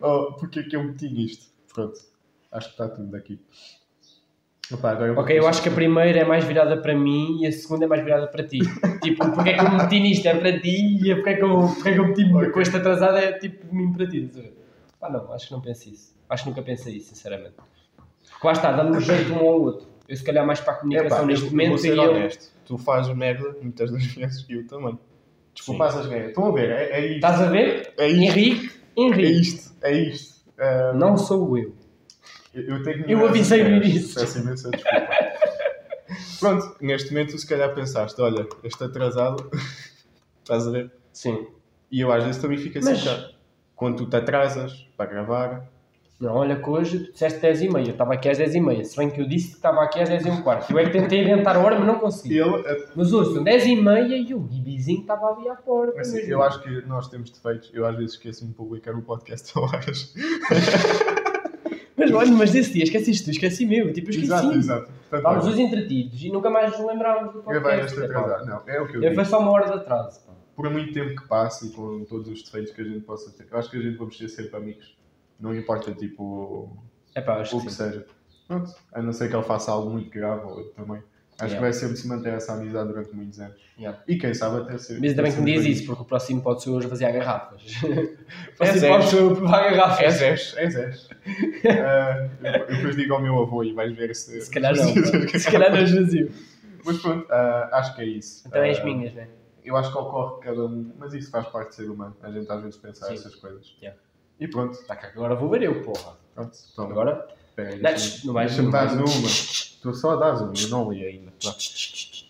[0.01, 1.47] Oh, porque é que eu meti isto?
[1.73, 1.99] Pronto.
[2.51, 3.39] Acho que está tudo daqui.
[4.71, 7.47] Opa, agora vou Ok, eu acho que a primeira é mais virada para mim e
[7.47, 8.59] a segunda é mais virada para ti.
[9.01, 11.43] tipo, porque é que eu me meti nisto é para ti e porque é que
[11.43, 12.49] eu, porque é que eu meti Ok.
[12.51, 14.29] com este atrasado é tipo mim para ti.
[15.01, 16.15] Ah, não, acho que não penso isso.
[16.29, 17.55] Acho que nunca pensei isso, sinceramente.
[18.31, 19.87] Porque lá está, dando um jeito um ao outro.
[20.07, 22.03] Eu se calhar mais para a comunicação Epá, neste eu momento vou e ser eu.
[22.03, 22.51] honesto.
[22.65, 24.99] Tu fazes merda muitas das vezes e eu também.
[25.53, 25.99] Desculpa Sim.
[25.99, 26.29] as regras.
[26.29, 26.69] Estão a ver?
[26.69, 27.15] É, é isto.
[27.15, 27.93] Estás a ver?
[27.97, 28.21] É isto.
[28.23, 29.39] Henrique, É Henrique.
[29.41, 29.73] isto.
[29.81, 30.39] É isto.
[30.59, 31.73] Ah, Não sou eu.
[32.53, 34.19] Eu, eu tenho que Eu avisei no início.
[34.19, 35.07] Peço imensa desculpa.
[36.39, 39.49] Pronto, neste momento se calhar pensaste, olha, este atrasado,
[40.41, 40.91] estás a ver?
[41.13, 41.47] Sim.
[41.91, 43.35] E eu às vezes também fico assim, Mas-.
[43.75, 45.69] Quando tu te atrasas para gravar,
[46.19, 48.59] Não, olha que hoje tu disseste 10 e meia, eu estava aqui às 10 e
[48.59, 50.71] meia, se bem que eu disse que estava aqui às 10 e um quarto.
[50.71, 52.37] Eu é que tentei inventar a hora, mas não consegui.
[52.39, 56.01] ele, eh, Mas hoje são 10 e meia e o Gibizinho estava ali à porta.
[56.01, 56.31] assim, mesmo.
[56.33, 57.69] eu acho que nós temos defeitos.
[57.73, 60.13] Eu às vezes esqueço-me de publicar o podcast a horas.
[61.99, 64.25] Mas olha, mas desse dia esqueceste tu, esqueci meu, tipo, eu esqueci.
[64.31, 64.85] Exato, exato.
[64.91, 67.93] Portanto, Estávamos olha, os entretidos e nunca mais nos lembrámos do Gravei podcast.
[67.99, 68.45] este atrasado.
[68.45, 69.15] Não, é o que eu Eu digo.
[69.15, 70.19] foi só uma hora de atraso.
[70.25, 70.33] pá.
[70.55, 73.47] Por muito tempo que passa e com todos os defeitos que a gente possa ter,
[73.51, 74.97] eu acho que a gente vamos ser sempre amigos.
[75.39, 76.77] Não importa, tipo,
[77.15, 78.05] É pá, acho o que que seja.
[78.47, 78.71] Pronto.
[78.93, 81.01] A não ser que ele faça algo muito grave ou também.
[81.41, 81.55] Acho Yeah.
[81.55, 83.55] que vai sempre se manter essa amizade durante muitos anos.
[83.77, 84.03] Yeah.
[84.07, 84.99] E quem sabe até ser.
[84.99, 87.11] Mas ainda bem que me diz isso, porque o próximo pode ser hoje a fazer
[87.13, 87.61] garrafas.
[87.81, 87.87] o
[88.57, 90.21] próximo pode ser eu a provar garrafas.
[90.21, 91.09] És, és, és, és.
[91.65, 94.41] Ah, eu eu depois digo ao meu avô e vais ver se.
[94.41, 94.85] Se calhar não.
[95.39, 96.31] Se calhar não esvazio.
[96.85, 98.47] Mas pronto, ah, acho que é isso.
[98.47, 99.27] Então é as Ah, minhas, né?
[99.63, 102.15] Eu acho que ocorre cada um, mas isso faz parte de ser humano.
[102.23, 103.13] A gente às vezes pensar Sim.
[103.13, 103.75] essas coisas.
[103.81, 103.97] Yeah.
[104.39, 106.17] E pronto, Tá agora vou ver eu, porra.
[106.33, 106.57] pronto.
[106.75, 106.91] Toma.
[106.91, 107.27] Agora,
[107.59, 107.91] Aí, Não,
[108.25, 109.03] não vais- não dar uma.
[109.81, 111.31] Tu só dás uma, eu não li ainda.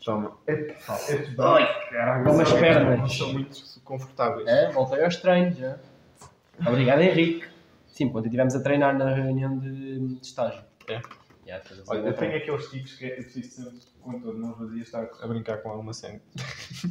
[0.06, 0.38] Toma.
[0.48, 3.18] Epá, Ai, braços, caralho, como as são- pernas.
[3.18, 4.48] São muito confortáveis.
[4.48, 5.78] É, voltei aos treinos já.
[6.66, 7.48] Obrigado, Henrique.
[7.88, 10.62] Sim, ontem estivemos a treinar na reunião de, de estágio.
[10.88, 11.02] É.
[11.48, 14.58] Já, todas as Olha, eu tenho aqueles tipos que é preciso sempre, com todo mãos
[14.58, 16.22] vazias, estar a brincar com alguma cena.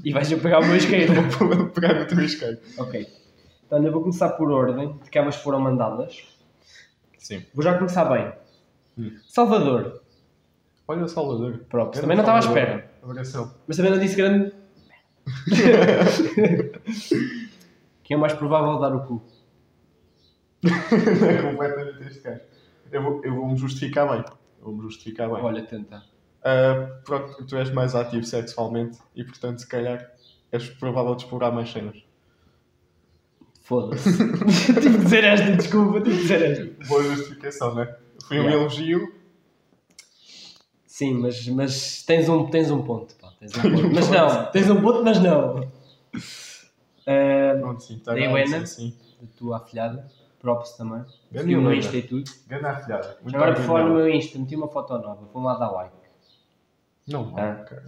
[0.04, 1.14] E vais a pegar o meu isqueiro.
[1.14, 2.58] Vou pegar no teu isqueiro.
[2.78, 3.06] ok.
[3.66, 6.24] Então eu vou começar por ordem, porque elas foram mandadas.
[7.18, 7.44] Sim.
[7.54, 8.32] Vou já começar bem.
[8.98, 9.16] Hum.
[9.26, 10.02] Salvador.
[10.86, 11.58] Olha o Salvador.
[11.68, 12.00] Próprio.
[12.00, 12.90] Também não estava à espera.
[13.02, 13.54] Abração.
[13.66, 14.52] Mas também não disse grande.
[18.04, 19.22] Quem é mais provável de dar o cu?
[20.64, 22.40] é completamente este gajo.
[22.90, 24.24] Eu vou- eu vou-me justificar bem.
[24.58, 25.42] Eu vou-me justificar bem.
[25.42, 26.02] Olha, tenta.
[26.42, 30.10] Ah, pronto, tu és mais ativo sexualmente e, portanto, se calhar
[30.50, 32.02] és provável de explorar mais cenas.
[33.68, 34.10] Foda-se.
[34.80, 36.88] tive de dizer esta, desculpa, tive de dizer esta.
[36.88, 37.98] Boa justificação, não é?
[38.26, 38.60] Foi um Yeah.
[38.62, 39.12] elogio.
[40.86, 43.14] Sim, mas, mas tens, um, tens um ponto.
[43.16, 43.94] Pá, tens um ponto.
[43.94, 45.70] Mas não, tens um ponto, mas não.
[47.06, 48.66] Ah, Pronto, sim, está Da bem, Helena?
[48.66, 48.98] sim, sim.
[49.20, 50.10] da tua afilhada,
[50.40, 51.04] props também.
[51.30, 51.72] Viu no.
[51.72, 52.28] Insta e tudo.
[52.48, 53.18] Grande afilhada.
[53.22, 55.94] Muito Agora por falar no meu Insta, meti uma foto nova, vou lá dar like.
[57.06, 57.54] Não, Ah.
[57.64, 57.84] cara.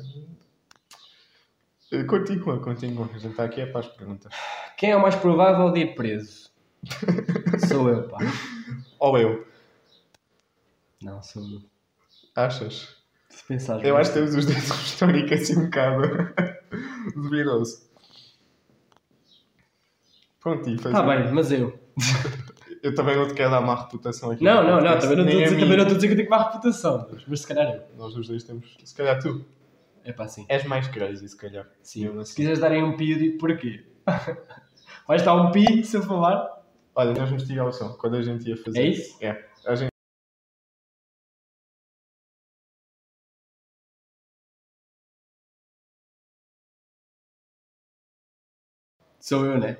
[1.92, 3.06] Eh, Continua, continua.
[3.12, 4.32] A gente está aqui é para as perguntas.
[4.76, 6.50] Quem é o mais provável de ir preso?
[7.68, 8.18] sou eu, pá.
[8.98, 9.46] Ou eu.
[11.02, 11.60] Não, sou eu.
[12.36, 12.96] Achas?
[13.28, 14.00] Se pensares Eu bem.
[14.00, 16.02] acho que temos os dois um histórico assim um bocado
[17.14, 17.88] duvidoso.
[20.40, 21.78] Pronto, e faz Tá bem, mas eu.
[22.82, 24.42] Eu também não te quero dar má reputação aqui.
[24.42, 26.16] Não, não, não, também não estou a dizer, também não estou a dizer que eu
[26.16, 27.82] tenho má reputação, mas se calhar eu.
[27.98, 28.74] Nós os dois temos.
[28.82, 29.44] Se calhar tu.
[30.04, 30.46] É pá, sim.
[30.48, 31.66] És mais crazy, se calhar.
[31.82, 32.04] Sim.
[32.04, 32.36] Mesmo Se assim.
[32.36, 33.84] quiseres darem um pi, eu digo porquê.
[35.06, 36.62] Vais dar um pi se eu falar?
[36.94, 37.92] Olha, nós vamos tirar o som.
[37.94, 38.80] Quando a gente ia fazer.
[38.80, 39.16] É isso?
[39.24, 39.44] É.
[39.66, 39.90] A gente.
[49.18, 49.76] Sou eu, né?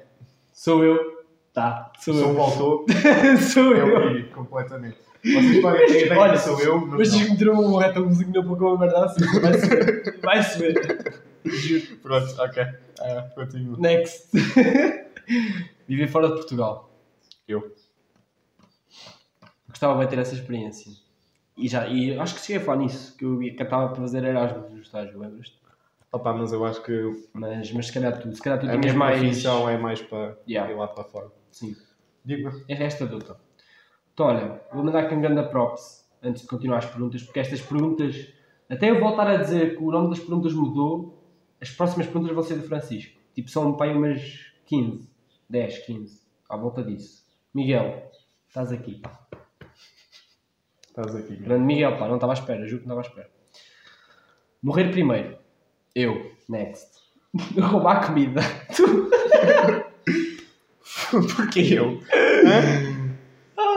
[0.52, 1.20] Sou eu.
[1.52, 2.34] Tá, O sou som eu.
[2.34, 2.86] voltou.
[3.52, 3.88] sou eu.
[4.18, 4.98] Eu completamente.
[5.22, 7.18] Vocês podem ter ideia Olha, sou eu, mas não.
[7.18, 9.20] se meter um retãozinho na boca, uma merda assim.
[10.22, 11.22] Vai-se ver.
[11.44, 11.96] Juro.
[12.02, 12.62] Pronto, ok.
[13.00, 13.78] Ah, continua.
[13.78, 14.28] Next.
[15.88, 16.90] Viver fora de Portugal.
[17.46, 17.74] Eu.
[19.68, 20.92] Gostava de ter essa experiência.
[21.56, 24.70] E, já, e acho que cheguei a falar nisso, que eu estava para fazer Erasmus
[24.70, 25.58] no estágio, lembras-te?
[26.12, 28.94] Opa, mas eu acho que Mas, mas se calhar tu, se calhar tu a minha
[28.94, 29.20] mais...
[29.20, 30.72] profissão é mais para Yeah.
[30.72, 31.28] ir lá para fora.
[31.52, 31.76] Sim.
[32.24, 33.36] Digo, É esta doutor.
[34.12, 37.60] Então, olha, vou mandar aqui um grande props antes de continuar as perguntas, porque estas
[37.60, 38.32] perguntas,
[38.68, 41.18] até eu voltar a dizer que o nome das perguntas mudou,
[41.60, 43.18] as próximas perguntas vão ser do Francisco.
[43.34, 45.08] Tipo, são aí umas 15,
[45.48, 47.24] 10, 15, à volta disso.
[47.54, 48.10] Miguel,
[48.46, 49.26] estás aqui, pá.
[50.86, 51.36] estás aqui.
[51.36, 53.40] Grande Miguel, pá, não estava à espera, juro que não estava à espera.
[54.62, 55.38] Morrer primeiro.
[55.94, 57.00] Eu, next.
[57.58, 58.40] Roubar comida.
[58.76, 59.10] Tu.
[61.34, 62.00] Porque eu?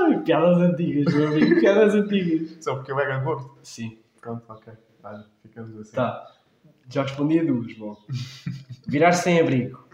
[0.04, 2.58] Ai, piadas antigas, meu amigo, piadas antigas.
[2.64, 3.58] Só porque eu era gordo.
[3.64, 4.00] Sim.
[4.20, 4.74] Pronto, ok.
[5.04, 5.96] Olha, ficamos assim.
[5.96, 6.32] Tá.
[6.90, 7.96] Já respondi a duas, bom.
[8.88, 9.88] Virar sem abrigo.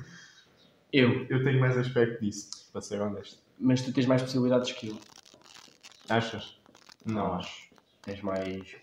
[0.91, 1.25] Eu.
[1.29, 3.37] Eu tenho mais aspecto disso, para ser honesto.
[3.59, 4.97] Mas tu tens mais possibilidades que eu.
[6.09, 6.59] Achas?
[7.05, 7.69] Não acho.
[8.01, 8.75] Tens mais.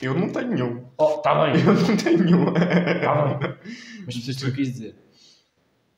[0.00, 0.84] Eu não tenho nenhum.
[0.98, 1.54] Oh, tá bem.
[1.64, 2.52] Eu não tenho nenhum.
[2.52, 3.56] Tá bem.
[4.04, 4.96] Mas percebeste o que eu quis dizer?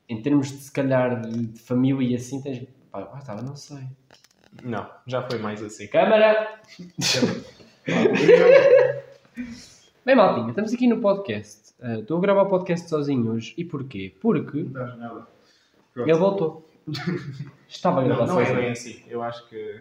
[0.09, 2.69] Em termos de, se calhar, de, de família e assim, tens.
[2.99, 3.85] Ah, tá, eu não sei.
[4.63, 5.87] Não, já foi mais assim.
[5.89, 6.61] Câmara!
[10.05, 11.75] Bem, maltinha, estamos aqui no podcast.
[11.81, 13.53] Ah, Estou a gravar o podcast sozinho hoje.
[13.57, 14.15] E porquê?
[14.21, 15.27] Porque Não dás nada.
[15.97, 16.69] ele voltou.
[17.69, 18.61] Estava a Não, gravar não é sozinho.
[18.63, 19.03] bem assim.
[19.09, 19.79] Eu acho que.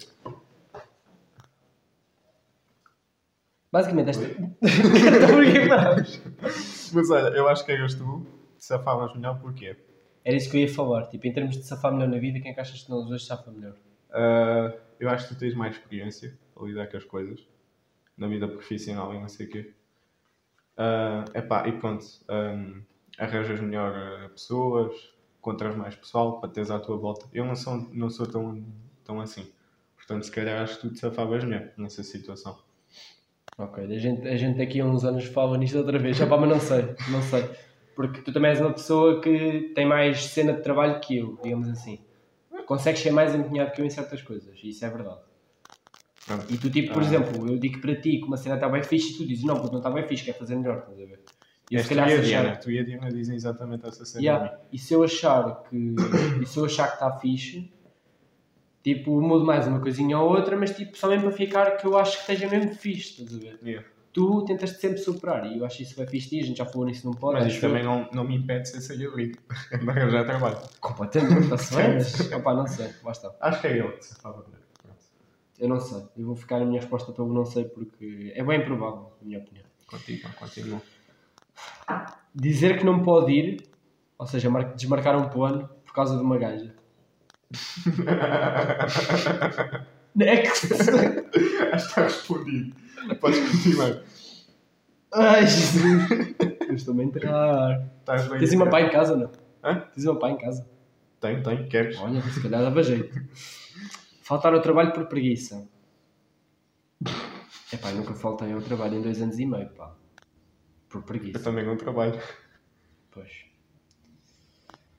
[3.71, 4.27] Basicamente, esta.
[4.27, 6.21] Porquê paramos?
[6.93, 8.25] Mas olha, eu acho que eras tu
[8.57, 9.75] que safavas melhor porquê?
[10.25, 11.05] Era isso que eu ia falar.
[11.05, 13.23] Tipo, em termos de safar melhor na vida, quem é que achas que nós hoje
[13.23, 13.75] safa melhor?
[14.11, 17.47] Ah, eu acho que tu tens mais experiência a lidar com as coisas
[18.17, 19.73] na vida profissional e não sei o quê.
[20.75, 22.81] Ah, epá, e pronto, ahm,
[23.19, 24.93] arranjas melhor ah, pessoas,
[25.37, 27.27] encontras mais pessoal para teres à tua volta.
[27.31, 28.65] Eu não sou, não sou tão,
[29.03, 29.47] tão assim.
[29.95, 32.57] Portanto, se calhar acho que tu te safavas melhor nessa situação.
[33.57, 36.17] Ok, a gente, a gente daqui a uns anos fala nisto outra vez.
[36.17, 37.49] Já pá, mas não sei, não sei.
[37.95, 41.69] Porque tu também és uma pessoa que tem mais cena de trabalho que eu, digamos
[41.69, 41.99] assim.
[42.65, 45.19] Consegues ser mais empenhado que eu em certas coisas, e isso é verdade.
[46.25, 46.45] Pronto.
[46.51, 47.05] E tu, tipo, por Ah.
[47.05, 49.55] exemplo, eu digo para ti que uma cena está bem fixe e tu dizes, não,
[49.57, 51.19] porque não está bem fixe, quer fazer melhor, estás a ver?
[51.71, 54.03] E eu, se tu calhar, e a achar- tu e a Diana dizem exatamente essa
[54.05, 54.21] cena.
[54.23, 54.59] Yeah.
[54.71, 55.95] E se eu achar que.
[56.41, 57.71] e se eu achar que está fixe,
[58.83, 61.97] Tipo, mudo mais uma coisinha ou outra, mas tipo, só mesmo para ficar que eu
[61.97, 63.59] acho que esteja mesmo fixe, estás a ver?
[63.63, 63.87] Yeah.
[64.15, 66.87] Tu tentas sempre superar e eu acho isso bem fixe, e a gente já falou
[66.87, 67.33] nisso num pod.
[67.37, 67.59] Mas eu.
[67.59, 69.37] também não, não me impede de ser abrigo.
[69.69, 70.57] de arranjar trabalho.
[70.79, 73.35] Completamente, está-se bem, mas opá, não sei, está.
[73.41, 74.45] Acho que é ele que se fala.
[75.59, 78.63] Eu não sei, eu vou ficar a minha resposta pelo não sei porque é bem
[78.63, 79.65] provável, na minha opinião.
[79.85, 80.81] Continua, continua.
[82.33, 83.63] Dizer que não pode ir,
[84.17, 86.73] ou seja, mar- desmarcar um plano por causa de uma gaja.
[90.15, 90.67] Next!
[91.35, 92.75] Que está respondido.
[93.19, 94.03] Podes continuar.
[95.13, 96.09] Ai, Jesus!
[96.67, 97.89] Eu estou-me a enterrar.
[97.99, 98.39] Estás bem.
[98.39, 99.31] Tens uma pá em casa, não?
[99.63, 99.79] Hã?
[99.93, 100.69] Tens uma pá em casa?
[101.19, 101.67] Tenho, tenho.
[101.69, 101.97] Queres?
[101.99, 103.19] Olha, se calhar dava jeito.
[104.21, 105.67] Faltar ao trabalho por preguiça.
[107.71, 109.95] Epá, eu nunca faltei ao trabalho em dois anos e meio, pá.
[110.89, 111.39] Por Eu preguiça.
[111.43, 112.19] também não trabalho.
[113.11, 113.45] Pois.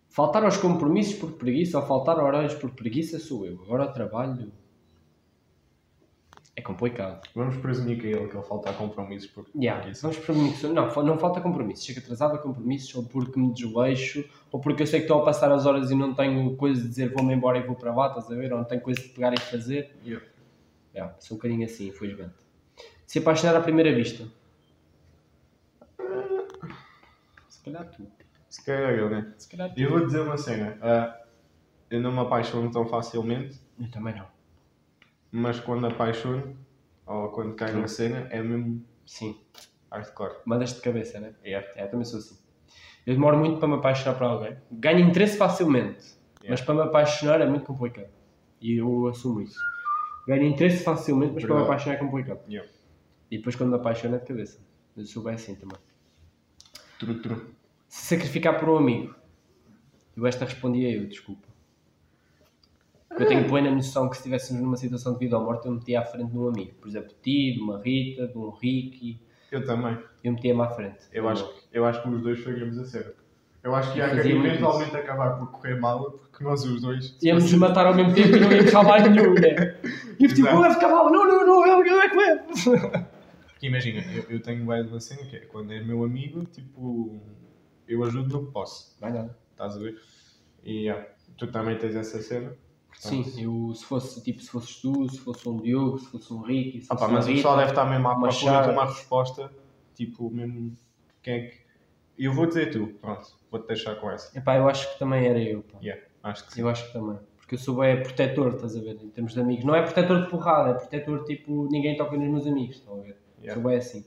[0.09, 3.61] Faltar aos compromissos por preguiça ou faltar horários por preguiça sou eu.
[3.63, 4.53] Agora ao trabalho.
[6.59, 7.21] É complicado.
[7.35, 10.01] Vamos presumir que é ele que ele falta a compromissos por Yeah, por isso.
[10.03, 10.55] vamos para mim.
[10.73, 11.85] Não, não falta compromissos.
[11.85, 15.25] Chego atrasado a compromissos ou porque me desleixo ou porque eu sei que estou a
[15.25, 18.09] passar as horas e não tenho coisa de dizer vou-me embora e vou para lá,
[18.09, 18.51] estás a ver?
[18.53, 19.95] Ou não tenho coisa de pegar e fazer.
[20.03, 20.27] Yeah.
[20.95, 22.33] Yeah, sou um bocadinho assim, infelizmente.
[23.07, 24.25] Se apaixonar à primeira vista.
[27.49, 28.07] Se calhar tu.
[28.49, 29.35] Se calhar ele, né?
[29.37, 29.79] Se calhar tu.
[29.79, 30.79] E eu vou dizer uma cena.
[30.81, 31.21] ah,
[31.91, 34.27] eu não me apaixono tão facilmente, Eu também não.
[35.31, 36.57] Mas quando apaixono,
[37.07, 39.39] ou quando cai na cena, é mesmo Sim.
[39.91, 40.37] hardcore.
[40.45, 41.35] Mandas de cabeça, né?
[41.45, 41.67] Yeah.
[41.77, 42.39] É, eu também sou assim.
[43.07, 44.57] Eu demoro muito para me apaixonar por alguém.
[44.73, 45.99] Ganho interesse facilmente,
[46.41, 46.65] mas Yeah.
[46.65, 48.09] para me apaixonar é muito complicado.
[48.61, 49.59] E eu assumo isso.
[50.27, 51.71] Ganho interesse facilmente, mas para me Verdade.
[51.73, 52.41] apaixonar é complicado.
[52.49, 52.69] Yeah.
[53.31, 54.59] E depois quando me apaixono é de cabeça.
[54.97, 55.77] Mas eu sou bem assim também.
[56.99, 57.55] Tru, tru.
[57.89, 59.15] Se sacrificar por um amigo.
[60.17, 61.46] Eu esta respondia eu, desculpa.
[63.09, 65.73] Porque Eu tenho plena noção que se estivéssemos numa situação de vida ou morte, eu
[65.73, 66.75] metia à frente de um amigo.
[66.81, 69.21] Por exemplo, de ti, de uma Rita, de um Ricky.
[69.51, 69.97] Eu também.
[70.25, 70.99] Eu metia-me à frente.
[71.13, 73.15] Eu acho, que- eu acho que os dois faríamos a sério.
[73.63, 74.07] Eu acho que ia
[74.49, 77.17] eventualmente acabar por correr mal, porque nós os dois.
[77.23, 79.81] Íamos nos matar ao mesmo tempo e não íamos salvar nenhum, né?
[80.21, 82.43] E eu tipo, eu levo cavalo, não, não, não, eu, eu é que levo.
[83.49, 87.21] Porque imagina, eu, eu tenho bem uma cena que é quando é meu amigo, tipo,
[87.89, 88.97] eu ajudo no que posso.
[89.01, 89.37] Vai nada.
[89.53, 89.97] Estás a ver?
[90.63, 91.05] E yeah,
[91.39, 92.53] tu também tens essa cena.
[92.99, 96.41] Sim, eu, se fosse, tipo, se fosses tu, se fosse um Diogo, se fosse um
[96.41, 98.63] Ricky, se Ah, fosse pá, uma mas o pessoal deve estar mesmo à uma procura
[98.63, 99.53] de uma resposta,
[99.95, 100.73] tipo, mesmo,
[101.23, 101.67] quem é que...
[102.19, 104.37] Eu vou dizer tu, pronto, vou-te deixar com essa.
[104.39, 105.79] Epá, eu acho que também era eu, pá.
[105.83, 106.61] Yeah, acho que sim.
[106.63, 107.19] Eu acho que também.
[107.37, 109.65] Porque eu sou bem protetor, estás a ver, em termos de amigos.
[109.65, 113.03] Não é protetor de porrada, é protetor tipo, ninguém toca nos meus amigos, estão a
[113.03, 113.17] ver?
[113.41, 113.55] Yeah.
[113.55, 114.05] Sou bem assim.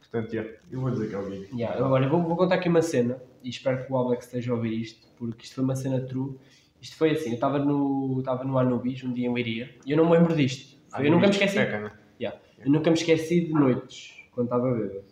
[0.00, 1.48] Portanto, yeah, eu vou dizer que é o Guilherme.
[1.60, 4.52] Yeah, agora eu vou, vou contar aqui uma cena e espero que o Alex esteja
[4.52, 6.38] a ouvir isto, porque isto foi uma cena true.
[6.80, 9.96] Isto foi assim, eu estava no, estava no Anubis um dia em Leiria e eu
[9.96, 10.76] não me lembro disto.
[10.90, 11.56] Foi- eu nunca me esqueci.
[11.58, 11.92] Discoteca, né?
[12.20, 12.40] Yeah.
[12.58, 15.04] Eu nunca me esqueci de noites, quando estava bêbado.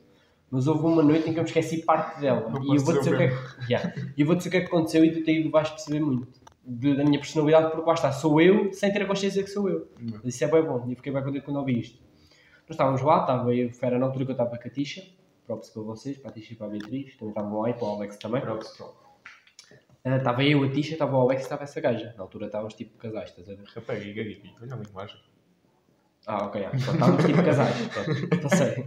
[0.50, 2.48] Mas houve uma noite em que eu me esqueci parte dela.
[2.48, 3.94] Não e eu vou dizer o que é que, yeah.
[4.16, 6.44] Eu vou dizer o que é que aconteceu e tu aí vais perceber muito.
[6.66, 9.68] de- da minha personalidade, porque lá está, sou eu sem ter a consciência que sou
[9.68, 9.80] eu.
[10.00, 10.18] Uhum.
[10.24, 10.82] Mas isso é bem bom.
[10.88, 11.98] E eu fiquei bem contente quando ouvi isto.
[12.66, 15.02] Nós estávamos lá, estava eu, era na altura que eu estava com a Tisha,
[15.46, 17.84] próprio para vocês, para a Tisha e para a Beatriz, também estavam lá e para
[17.84, 18.40] o Alex também.
[18.40, 18.94] Pronto, pronto.
[20.04, 22.14] Estava eu, a Tisha, estava o Alex e estava essa gaja.
[22.16, 23.64] Na altura estávamos tipo casais, estás a ver?
[23.74, 25.16] Rapaz, Giga, Giga, olha a linguagem.
[26.26, 28.86] Ah, ok, ah, então estávamos tipo casais, pronto, passei.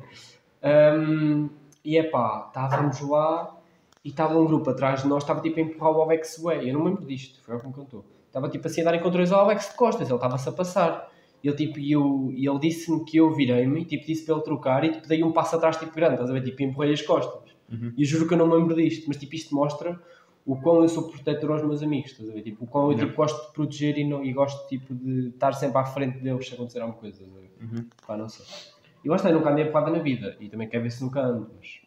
[0.63, 1.49] Um,
[1.83, 3.59] e é pá, estávamos lá
[4.05, 6.69] e estava um grupo atrás de nós, estava tipo a empurrar o Alex Way.
[6.69, 8.05] Eu não me lembro disto, foi o que me contou.
[8.27, 11.11] Estava tipo assim a dar encontrões ao Alex de costas, ele estava-se a passar.
[11.43, 14.35] E ele, tipo, e eu, e ele disse-me que eu virei-me e tipo, disse para
[14.35, 16.43] ele trocar e tipo, dei um passo atrás tipo grande, estás a ver?
[16.43, 17.51] Tipo, empurrei as costas.
[17.71, 17.93] Uhum.
[17.97, 19.99] E eu juro que eu não me lembro disto, mas tipo, isto mostra
[20.47, 22.41] o quão eu sou protetor aos meus amigos, estás a ver?
[22.41, 25.51] Tipo, o quão eu tipo, gosto de proteger e, não, e gosto tipo, de estar
[25.51, 27.51] sempre à frente deles se acontecer alguma coisa, estás a ver?
[27.61, 27.89] Uhum.
[28.07, 28.45] Pá, não sei.
[29.03, 30.37] E lá está, eu nunca andei a porrada na vida.
[30.39, 31.81] E também quero ver se nunca ando, mas...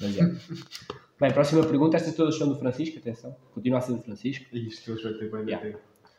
[0.00, 0.24] mas já.
[1.20, 1.96] Bem, próxima pergunta.
[1.96, 3.36] Estas todas são do Francisco, atenção.
[3.52, 4.46] Continua a ser do Francisco.
[4.56, 5.78] Isto eles vai ter bem Yeah.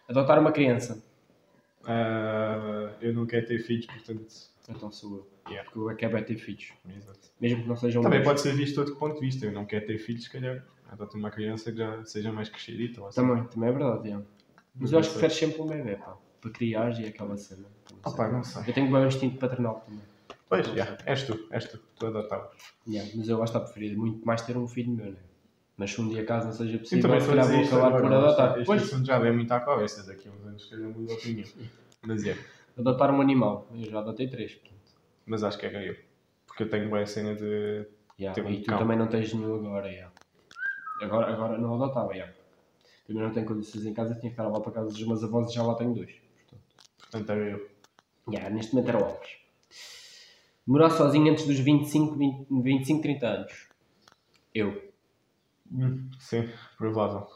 [0.09, 1.01] Adotar uma criança.
[1.85, 4.27] Ah, eu não quero ter filhos, portanto.
[4.67, 5.27] Então sou eu.
[5.47, 5.63] Yeah.
[5.63, 6.73] Porque eu é que é bem ter filhos.
[6.93, 7.31] Exato.
[7.39, 8.27] Mesmo que não sejam Também meus.
[8.27, 9.45] pode ser visto de outro ponto de vista.
[9.45, 10.65] Eu não quero ter filhos, se calhar.
[10.91, 13.05] Adoto uma criança que já seja mais crescidita.
[13.07, 13.21] assim.
[13.21, 14.21] Também, também é verdade, já.
[14.75, 16.17] Mas eu acho que preferes sempre um bebê, pá.
[16.41, 17.65] Para criar e aquela cena.
[18.03, 18.63] Ah, pá, não sei.
[18.67, 20.01] Eu tenho bem um instinto paternal também.
[20.47, 20.97] Pois, já.
[21.05, 21.77] És tu, és tu.
[21.97, 22.49] Tu adotavas.
[22.87, 25.17] Yeah, mas eu acho que está preferido muito mais ter um filho meu, né?
[25.77, 28.13] Mas se um dia caso não seja possível, também se calhar vou isto acabar por
[28.13, 28.51] adotar.
[28.57, 30.03] Este Pois, assunto já vem muito à cabeça.
[30.05, 31.47] Daqui a uns anos, se calhar, muda de opinião.
[32.01, 32.37] Mas é.
[32.77, 33.67] adotar um animal.
[33.73, 34.79] Eu já adotei três, portanto.
[35.25, 35.95] Mas acho que era eu.
[36.47, 37.85] Porque eu tenho bem a cena de.
[38.19, 38.79] Yeah, Ter um e tu cão.
[38.79, 40.11] também não tens nenhum agora, yeah.
[41.01, 41.33] Agora.
[41.33, 42.33] Agora não adotava, yeah.
[43.07, 45.49] Também não tenho condições em casa, tinha que estar lá para casa dos meus avós
[45.49, 46.13] e já lá tenho dois.
[46.99, 47.69] Portanto, era eu.
[48.29, 49.29] Yeah, neste momento era o Alves.
[50.67, 53.67] Morar sozinho antes dos 25, 20, 25 30 anos.
[54.53, 54.91] Eu.
[56.19, 56.47] Sim,
[56.77, 57.27] provável.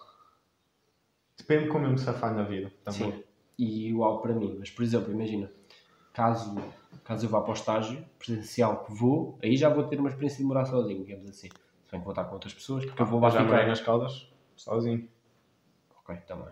[1.36, 2.72] Depende de como eu me safar na vida.
[2.84, 3.12] Também.
[3.12, 3.24] Sim.
[3.58, 4.56] E igual para mim.
[4.60, 5.50] Mas, por exemplo, imagina,
[6.14, 6.56] caso,
[7.04, 10.38] caso eu vá para o estágio presencial que vou, aí já vou ter uma experiência
[10.38, 11.50] de morar sozinho, digamos assim.
[11.94, 13.68] Bem que vou estar com outras pessoas, porque eu vou lá morei ficar.
[13.68, 15.08] nas Caldas, sozinho.
[16.00, 16.52] Ok, também.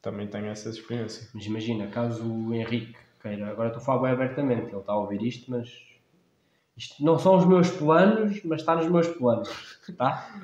[0.00, 1.28] Também tenho essa experiência.
[1.34, 4.96] Mas imagina, caso o Henrique queira, agora estou a falar bem abertamente, ele está a
[4.96, 5.68] ouvir isto, mas
[6.78, 9.50] isto não são os meus planos, mas está nos meus planos,
[9.98, 10.40] tá?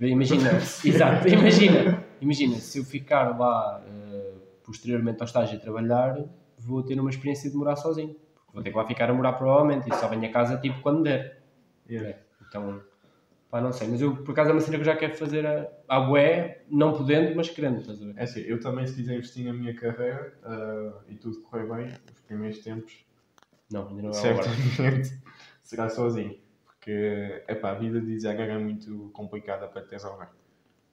[0.00, 0.52] Imagina,
[0.82, 6.24] exato, imagina, imagina, se eu ficar lá eh, posteriormente ao estágio a trabalhar,
[6.58, 8.16] vou ter uma experiência de morar sozinho,
[8.54, 11.02] vou ter que lá ficar a morar provavelmente, e só venho a casa tipo quando
[11.02, 11.42] der.
[11.86, 12.18] Yeah.
[12.48, 12.82] Então,
[13.56, 15.46] pá, não sei, mas eu por acaso é uma cena que eu já quero fazer
[15.46, 18.14] a, a bué, não podendo, mas querendo, estás a ver?
[18.16, 21.86] É assim, eu também, se quiser investir na minha carreira ah, e tudo correr bem,
[22.12, 23.04] os primeiros tempos,
[23.70, 25.22] Não, ainda não é certamente
[25.62, 26.38] será sozinho.
[26.64, 30.28] Porque epá, a vida de designer é muito complicada para teres alguém.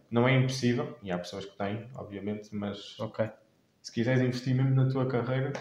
[0.09, 3.29] Não é impossível, e há pessoas que têm, obviamente, mas Ok.
[3.81, 5.53] se quiseres investir mesmo na tua carreira,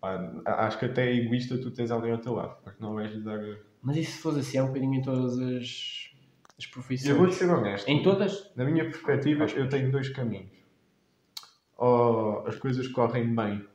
[0.00, 3.22] pá, acho que até é egoísta tu tens alguém ao teu lado, porque não vais
[3.24, 3.40] dar.
[3.82, 5.95] Mas e se fosse assim, é um bocadinho em todas as,
[6.58, 7.10] as profissões?
[7.10, 7.88] Eu vou-te ser honesto.
[7.88, 8.50] Em todas?
[8.56, 10.50] Na minha perspectiva, eu tenho dois caminhos.
[11.76, 13.66] Ou as coisas correm bem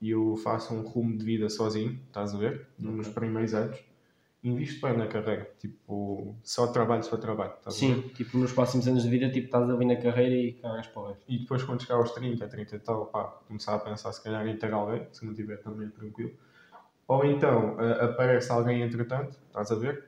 [0.00, 2.66] e eu faço um rumo de vida sozinho, estás a ver?
[2.78, 3.78] Nos primeiros anos.
[4.42, 5.50] Invisto bem na carreira.
[5.58, 7.54] Tipo, só trabalho, só trabalho.
[7.58, 7.94] Estás a ver?
[7.94, 11.02] Sim, tipo nos próximos anos de vida, tipo estás ali na carreira e cagas para
[11.02, 11.24] o resto.
[11.28, 14.46] E depois, quando chegar aos 30, 30 e tal, pá, começar a pensar se calhar
[14.46, 16.32] em ter alguém, se não tiver também tranquilo.
[17.08, 20.04] Ou então, ah, aparece alguém entretanto, estás a ver?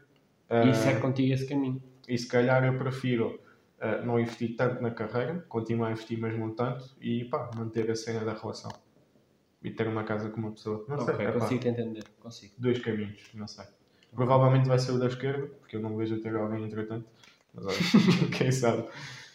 [0.51, 1.83] E segue contigo esse caminho.
[2.09, 3.39] E se calhar eu prefiro
[3.81, 7.91] uh, não investir tanto na carreira, continuar a investir mesmo um tanto e pá, manter
[7.91, 8.71] a cena da relação.
[9.63, 10.85] E ter uma casa com uma pessoa.
[10.89, 12.55] Não sei, ok, epá, consigo te entender, consigo.
[12.59, 13.65] dois caminhos, não sei.
[14.15, 17.07] Provavelmente vai ser o da esquerda, porque eu não vejo ter alguém entretanto.
[17.53, 17.77] Mas olha,
[18.37, 18.89] quem sabe.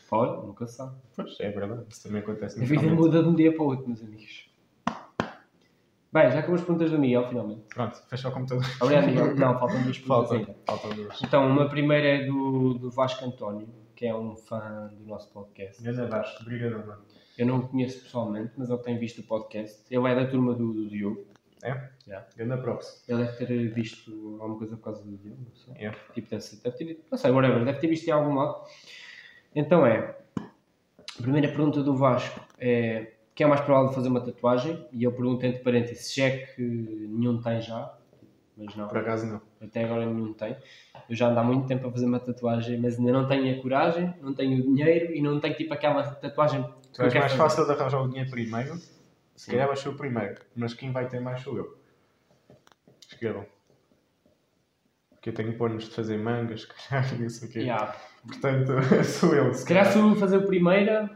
[0.10, 0.96] Olha, nunca sabe.
[1.16, 3.88] Pois, é verdade, isso também acontece A vida muda de um dia para o outro,
[3.88, 4.53] meus amigos.
[6.14, 7.62] Bem, já com as perguntas do Miguel, finalmente.
[7.74, 8.64] Pronto, fecha o computador.
[8.80, 9.34] Obrigado, Miguel.
[9.36, 10.56] Não, faltam duas perguntas Falta, ainda.
[10.68, 11.24] faltam duas.
[11.24, 15.82] Então, uma primeira é do, do Vasco António, que é um fã do nosso podcast.
[15.82, 17.02] Grande Vasco, obrigado, mano.
[17.36, 19.82] Eu não o conheço pessoalmente, mas ele tem visto o podcast.
[19.90, 21.26] Ele é da turma do, do Diogo.
[21.64, 21.90] É?
[22.06, 22.24] Já.
[22.38, 23.04] Grande props.
[23.08, 25.74] Ele deve ter visto alguma coisa por causa do Diogo, não sei.
[25.74, 25.98] Yeah.
[26.14, 28.64] Tipo, deve, ser, deve ter, não sei, whatever, deve ter visto em algum lado.
[29.56, 34.22] Então é, a primeira pergunta do Vasco é, quem é mais provável de fazer uma
[34.22, 34.86] tatuagem?
[34.92, 37.94] E eu pergunto entre parênteses, se é que nenhum tem já,
[38.56, 39.42] mas não, Por acaso não.
[39.62, 40.56] até agora nenhum tem.
[41.10, 43.62] Eu já ando há muito tempo a fazer uma tatuagem, mas ainda não tenho a
[43.62, 47.26] coragem, não tenho o dinheiro e não tenho tipo aquela tatuagem que Tu és mais
[47.32, 47.38] fazer.
[47.38, 48.76] fácil de arranjar o dinheiro primeiro.
[49.36, 51.78] Se calhar vais ser o primeiro, mas quem vai ter mais sou eu.
[53.10, 53.46] Escrevam.
[55.10, 57.60] Porque eu tenho planos de fazer mangas, calhar, não sei o quê.
[57.60, 57.96] Yeah.
[58.28, 58.72] Portanto,
[59.04, 59.52] sou eu.
[59.54, 61.10] Se calhar se eu fazer o primeiro,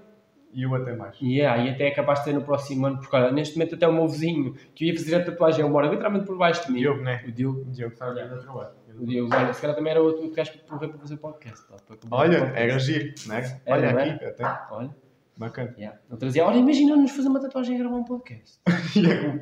[0.58, 1.16] E eu até mais.
[1.22, 3.88] Yeah, e até é capaz de ter no próximo ano, porque olha, neste momento até
[3.88, 6.70] o meu vizinho que eu ia fazer a tatuagem, ele mora literalmente por baixo de
[6.70, 6.80] O mim.
[6.80, 7.24] Diogo, né?
[7.28, 7.62] O Diogo.
[7.62, 8.70] O Diogo está a a trabalho.
[9.00, 11.68] O Diogo, olha, se calhar também era outro gajo para correr para fazer podcast.
[11.68, 12.64] Pá, para correr Olha, podcast.
[12.64, 13.62] era giro, né?
[13.68, 14.60] Era, Olha não aqui, até.
[14.72, 14.96] Olha,
[15.38, 15.76] Bacana.
[15.78, 16.00] yeah.
[16.10, 18.60] ele trazia, olha, imagina-nos fazer uma tatuagem e gravar um podcast.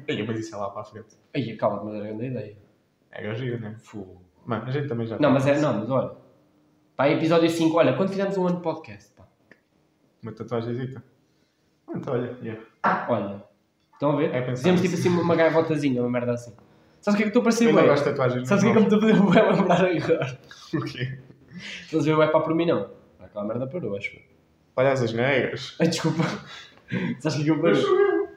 [0.10, 1.16] E é mas isso é lá para a frente.
[1.34, 2.58] Aí, calma, mas era grande ideia.
[3.10, 3.74] Era giro, né?
[3.80, 4.22] Fogo.
[4.46, 6.12] Mano, a gente também já Não, mas é, não, mas olha.
[6.98, 9.26] Pá, episódio 5, olha, quando fizemos um ano de podcast, pá.
[10.26, 11.04] Uma tatuagemzita.
[11.86, 12.60] Pronto, olha, yeah.
[13.08, 13.44] Olha,
[13.94, 14.34] estão a ver?
[14.34, 15.08] É pensar Fizemos tipo nisso.
[15.08, 16.52] assim uma gaivotazinha, uma merda assim.
[17.00, 17.88] Sabes o que é que estou a parecer, Eu não bué?
[17.90, 18.48] gosto de tatuagens.
[18.48, 20.40] Sabes o que é que eu me estou a fazer bué lembrar agora?
[20.74, 21.20] O quê?
[21.84, 22.90] Estás a ver o é para por mim, não?
[23.20, 24.22] Aquela merda parou, acho eu.
[24.76, 25.78] Olha as asneiras.
[25.80, 26.24] Ai, desculpa.
[27.22, 28.28] Sabes o que é que eu parou?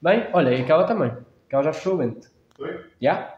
[0.00, 1.12] Bem, olha, e aquela também.
[1.48, 2.28] Aquela já fechou o lente.
[2.56, 2.84] Foi?
[3.02, 3.34] Já?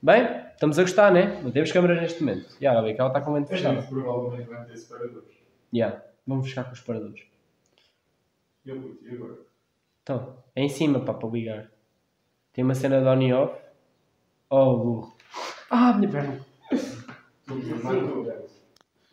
[0.00, 1.40] Bem, estamos a gostar, né?
[1.42, 2.56] Não temos câmeras neste momento.
[2.60, 3.84] Já, olha, aquela está com o lente fechado.
[3.88, 5.28] provavelmente vai ter separadores.
[5.72, 7.22] Já, vamos fechar com os paradores.
[8.64, 9.38] E eu e agora?
[10.02, 11.70] Então, é em cima, pá, para ligar.
[12.52, 13.60] Tem uma cena de on e off.
[14.50, 15.16] Oh, burro.
[15.70, 16.40] Ah, minha perna.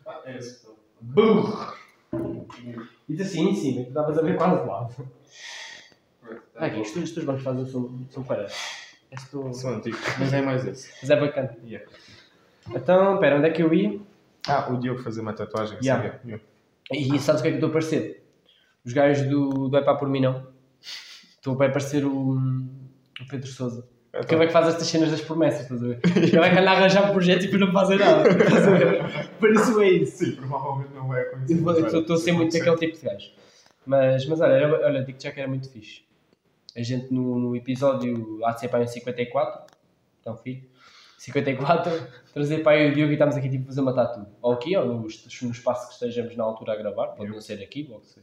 [0.06, 0.66] Ah, é esse.
[1.00, 1.74] Burro.
[3.08, 5.10] E assim em cima, que davas a ver quase de lado.
[6.54, 8.46] Ah, aqui, os teus, os teus bancos fazem são, são para.
[9.10, 9.52] És tu.
[9.52, 10.92] São antigos, mas é mais esse.
[11.00, 11.56] Mas é bacana.
[11.64, 11.90] Yeah.
[12.70, 14.00] Então, pera, onde é que eu ia?
[14.46, 15.78] Ah, o Diogo fazer uma tatuagem.
[15.82, 16.04] Yeah.
[16.04, 16.20] sabia?
[16.24, 16.44] Yeah.
[16.92, 18.24] E sabes o que é que eu estou a parecer?
[18.84, 20.46] Os gajos do, do É Pá Por Mim Não.
[20.80, 23.88] Estou a parecer o, o Pedro Souza.
[24.12, 26.00] Porque ele é que faz estas cenas das promessas, estás a ver?
[26.04, 28.28] É que anda a arranjar projetos e depois não fazer nada.
[28.28, 29.28] Estás a ver?
[29.40, 30.24] Por isso é isso.
[30.24, 31.96] Sim, provavelmente não vai acontecer.
[31.98, 33.30] Estou a ser muito daquele tipo de gajo.
[33.86, 36.02] Mas, mas olha, era- olha, digo já que era muito fixe.
[36.76, 39.66] A gente no, no episódio há de ser para aí um 54,
[40.20, 40.62] então filho,
[41.24, 41.92] 54,
[42.34, 44.26] trazer para aí o Diogo e estamos aqui tipo a fazer matar tudo.
[44.42, 47.62] Ou aqui, ou no, no espaço que estejamos na altura a gravar, pode não ser
[47.62, 48.20] aqui, logo se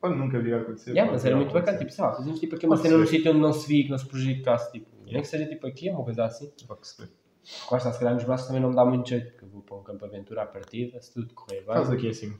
[0.00, 0.90] Quando nunca vi acontecer.
[0.90, 2.76] Yeah, pode mas era vir a muito bacana, tipo, sei lá, fazemos tipo aqui uma
[2.76, 3.16] Pode cena num ser.
[3.16, 5.90] sítio onde não se via, que não se prejudicasse, tipo, nem que seja tipo aqui,
[5.90, 6.52] uma coisa assim.
[6.68, 7.08] Pode ser.
[7.68, 9.76] Gosta, se calhar nos braços também não me dá muito jeito, porque eu vou para
[9.78, 11.66] um campo aventura à partida, se tudo correr bem.
[11.66, 12.32] Faz aqui assim.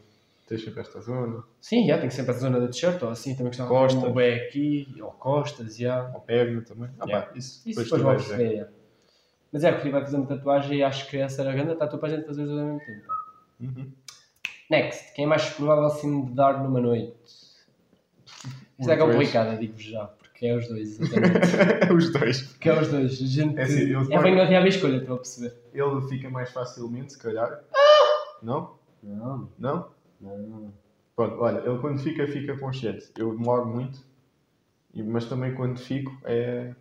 [0.47, 1.43] Tens sempre esta zona.
[1.61, 4.19] Sim, já, tem que sempre a zona da t-shirt, ou assim, também gostava de um
[4.19, 6.11] aqui, ou costas, já.
[6.15, 6.91] Ou perna também.
[6.99, 7.27] Ah, Yeah.
[7.27, 8.37] pá, isso, Isso depois depois ver.
[8.37, 8.80] perceber.
[9.53, 12.09] Mas é, porque vai fazer uma tatuagem e acho que essa era grande, tatu para
[12.09, 13.07] a gente fazer os dois ao mesmo tempo.
[13.61, 13.93] Uhum.
[14.71, 17.15] Next, quem é mais provável assim de dar numa noite?
[18.79, 21.93] Isto é complicado, digo-vos já, porque é os dois, exatamente.
[21.93, 22.43] Os dois.
[22.43, 23.13] porque é os dois.
[23.21, 23.59] A gente...
[23.59, 25.55] É assim, é bem podem- a escolha, estou a perceber.
[25.75, 27.61] Ele fica mais facilmente, se calhar.
[28.43, 28.75] Não?
[29.03, 29.89] Não, Não?
[30.21, 30.73] não.
[31.17, 33.11] Pronto, olha, ele quando fica, fica consciente.
[33.19, 34.01] Eu demoro muito,
[34.95, 36.75] mas também quando fico é.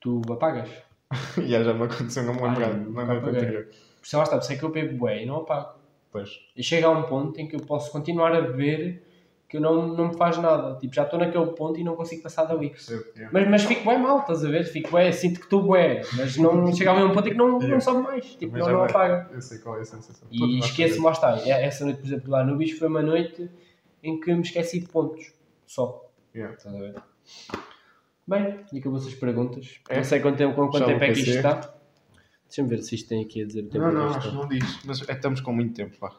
[0.00, 0.68] Tu apagas?
[1.42, 3.64] e já me aconteceu não me nunca na noite anterior.
[3.64, 5.78] Por isso lá está, isso é que eu bebo bué e não apago.
[6.10, 6.30] Pois.
[6.56, 9.02] E chega a um ponto em que eu posso continuar a beber
[9.48, 10.76] que não, não me faz nada.
[10.78, 12.70] Tipo, já estou naquele ponto e não consigo passar dali.
[12.70, 13.04] Percebo.
[13.14, 13.30] yeah.
[13.32, 14.64] Mas, mas fico bem mal, estás a ver?
[14.64, 17.58] Fico bem, sinto que estou bué, mas não chega a um ponto em que não,
[17.58, 18.24] não sobe mais.
[18.26, 19.28] Tipo, Também não, não apaga.
[19.32, 20.26] Eu sei qual é a sensação.
[20.30, 21.38] E nós esqueço-me, lá está.
[21.48, 23.48] Essa noite, por exemplo, lá no bicho foi uma noite
[24.02, 25.32] em que me esqueci de pontos.
[25.64, 26.10] Só.
[26.34, 26.56] Yeah.
[26.56, 26.94] Estás a ver?
[28.26, 29.80] Bem, e acabou-se as perguntas.
[29.88, 29.96] É?
[29.96, 31.74] Não sei quanto tempo, com quanto tempo é que isto está.
[32.48, 34.34] Deixa-me ver se isto tem aqui a dizer o tempo Não, não, isto acho que
[34.36, 34.80] não diz.
[34.84, 36.12] Mas é, estamos com muito tempo, pá.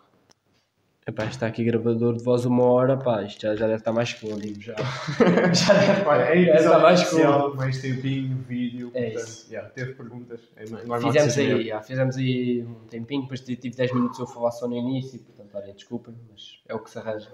[1.06, 4.14] Epá, está aqui gravador de voz uma hora, pá, isto já, já deve estar mais
[4.14, 4.76] digo já.
[5.56, 9.48] já deve Olha, é já está mais especial, mais tempinho, vídeo, É portanto, isso.
[9.50, 10.42] yeah, teve perguntas.
[10.58, 14.68] É Fizemos aí, já, fizemos aí um tempinho, depois tive 10 minutos eu falar só
[14.68, 17.32] no início, portanto, olhem, desculpem, mas é o que se arranja.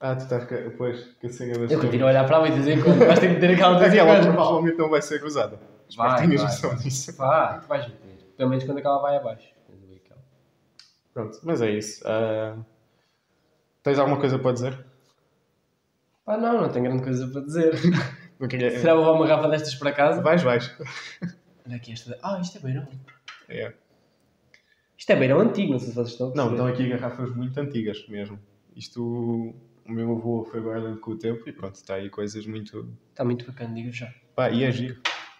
[0.00, 0.46] Ah, tu estás
[0.78, 3.18] pois, com a cena das Eu continuo a olhar para lá e dizer quando vais
[3.18, 5.16] ter que meter aquela em Aquela provavelmente não vai ser.
[5.16, 5.58] Espero
[5.96, 6.78] Vai, que tenhas vai, noção vai.
[6.78, 7.16] disso.
[7.16, 8.24] Vá, tu vais meter.
[8.36, 9.48] Pelo menos quando aquela vai abaixo.
[11.12, 12.02] Pronto, mas é isso.
[12.06, 12.56] Ah,
[13.82, 14.86] tens alguma coisa para dizer?
[16.24, 17.72] Pá, não, não tenho grande coisa para dizer.
[18.40, 18.70] Não queria...
[18.70, 20.22] Será que vou uma garrafa destas para casa?
[20.22, 20.74] Vais, vais.
[21.66, 22.18] Olha aqui esta.
[22.22, 22.88] Ah, isto é beirão.
[23.50, 23.74] É.
[24.96, 26.70] Isto é beirão antigo, não sei se vocês estão a Não, perceber.
[26.70, 28.40] estão aqui garrafas muito antigas mesmo.
[28.74, 29.54] Isto,
[29.90, 32.88] o meu avô foi guardando com o tempo e pronto, está aí coisas muito...
[33.10, 34.08] Está muito bacana, digo já.
[34.36, 34.96] Pá, e é giro.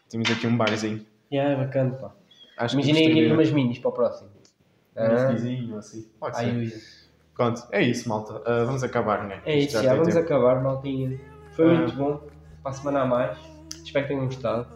[0.08, 1.06] Temos aqui um barzinho.
[1.32, 2.12] Yeah, é bacana, pá.
[2.58, 4.30] Acho Imaginei aqui gostaria- umas minis para o próximo.
[4.96, 6.10] Um Ah, whiskyzinho, assim.
[6.18, 6.44] Pode ser.
[6.44, 6.72] ai.
[7.34, 8.42] Pronto, é isso, malta.
[8.44, 9.40] Ah, vamos acabar, né?
[9.46, 10.26] É isso, já, tem vamos tempo.
[10.26, 11.18] acabar, maltinha.
[11.52, 11.78] Foi Ah.
[11.78, 12.28] muito bom.
[12.62, 13.38] Para a semana a mais.
[13.82, 14.66] Espero que tenham gostado.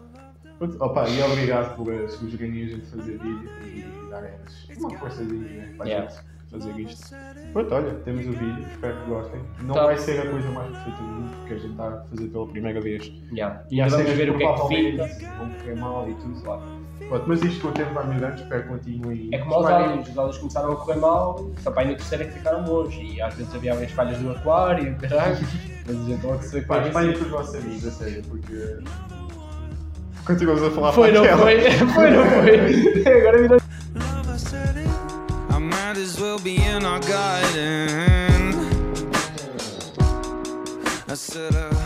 [0.79, 4.31] Opa, e obrigado por uh, sugerirem a gente fazer vídeo e darem
[4.79, 6.09] uma forçazinha né, para Yeah.
[6.09, 7.15] gente fazer isto.
[7.53, 9.41] Pronto, olha, temos o vídeo, espero que gostem.
[9.63, 9.85] Não Tá.
[9.85, 12.47] vai ser a coisa mais perfeita do mundo, porque a gente está a fazer pela
[12.47, 13.11] primeira vez.
[13.31, 13.63] Yeah.
[13.71, 15.27] E Ainda vamos ver o que é que fica.
[15.37, 16.61] Vão correr mal e tudo lá.
[17.09, 19.29] Pronto, mas isto com o tempo vai melhorando, espero que continuem.
[19.33, 22.23] É como Espalhem- áudios, os áudios começaram a correr mal, só para aí no terceiro
[22.23, 22.95] é que ficaram bons.
[22.95, 25.37] E às vezes havia as falhas do aquário, caralho.
[25.87, 28.77] Mas a gente logo se Pá, foi espalhem com os vossos amigos, a sério, porque.
[30.25, 31.41] Continuamos a falar Foi, para não aquela.
[31.41, 31.61] foi?
[31.93, 33.05] Foi, não foi?
[33.19, 33.59] Agora virou.
[35.95, 38.53] Might as well be in our garden.
[41.07, 41.84] I said, uh,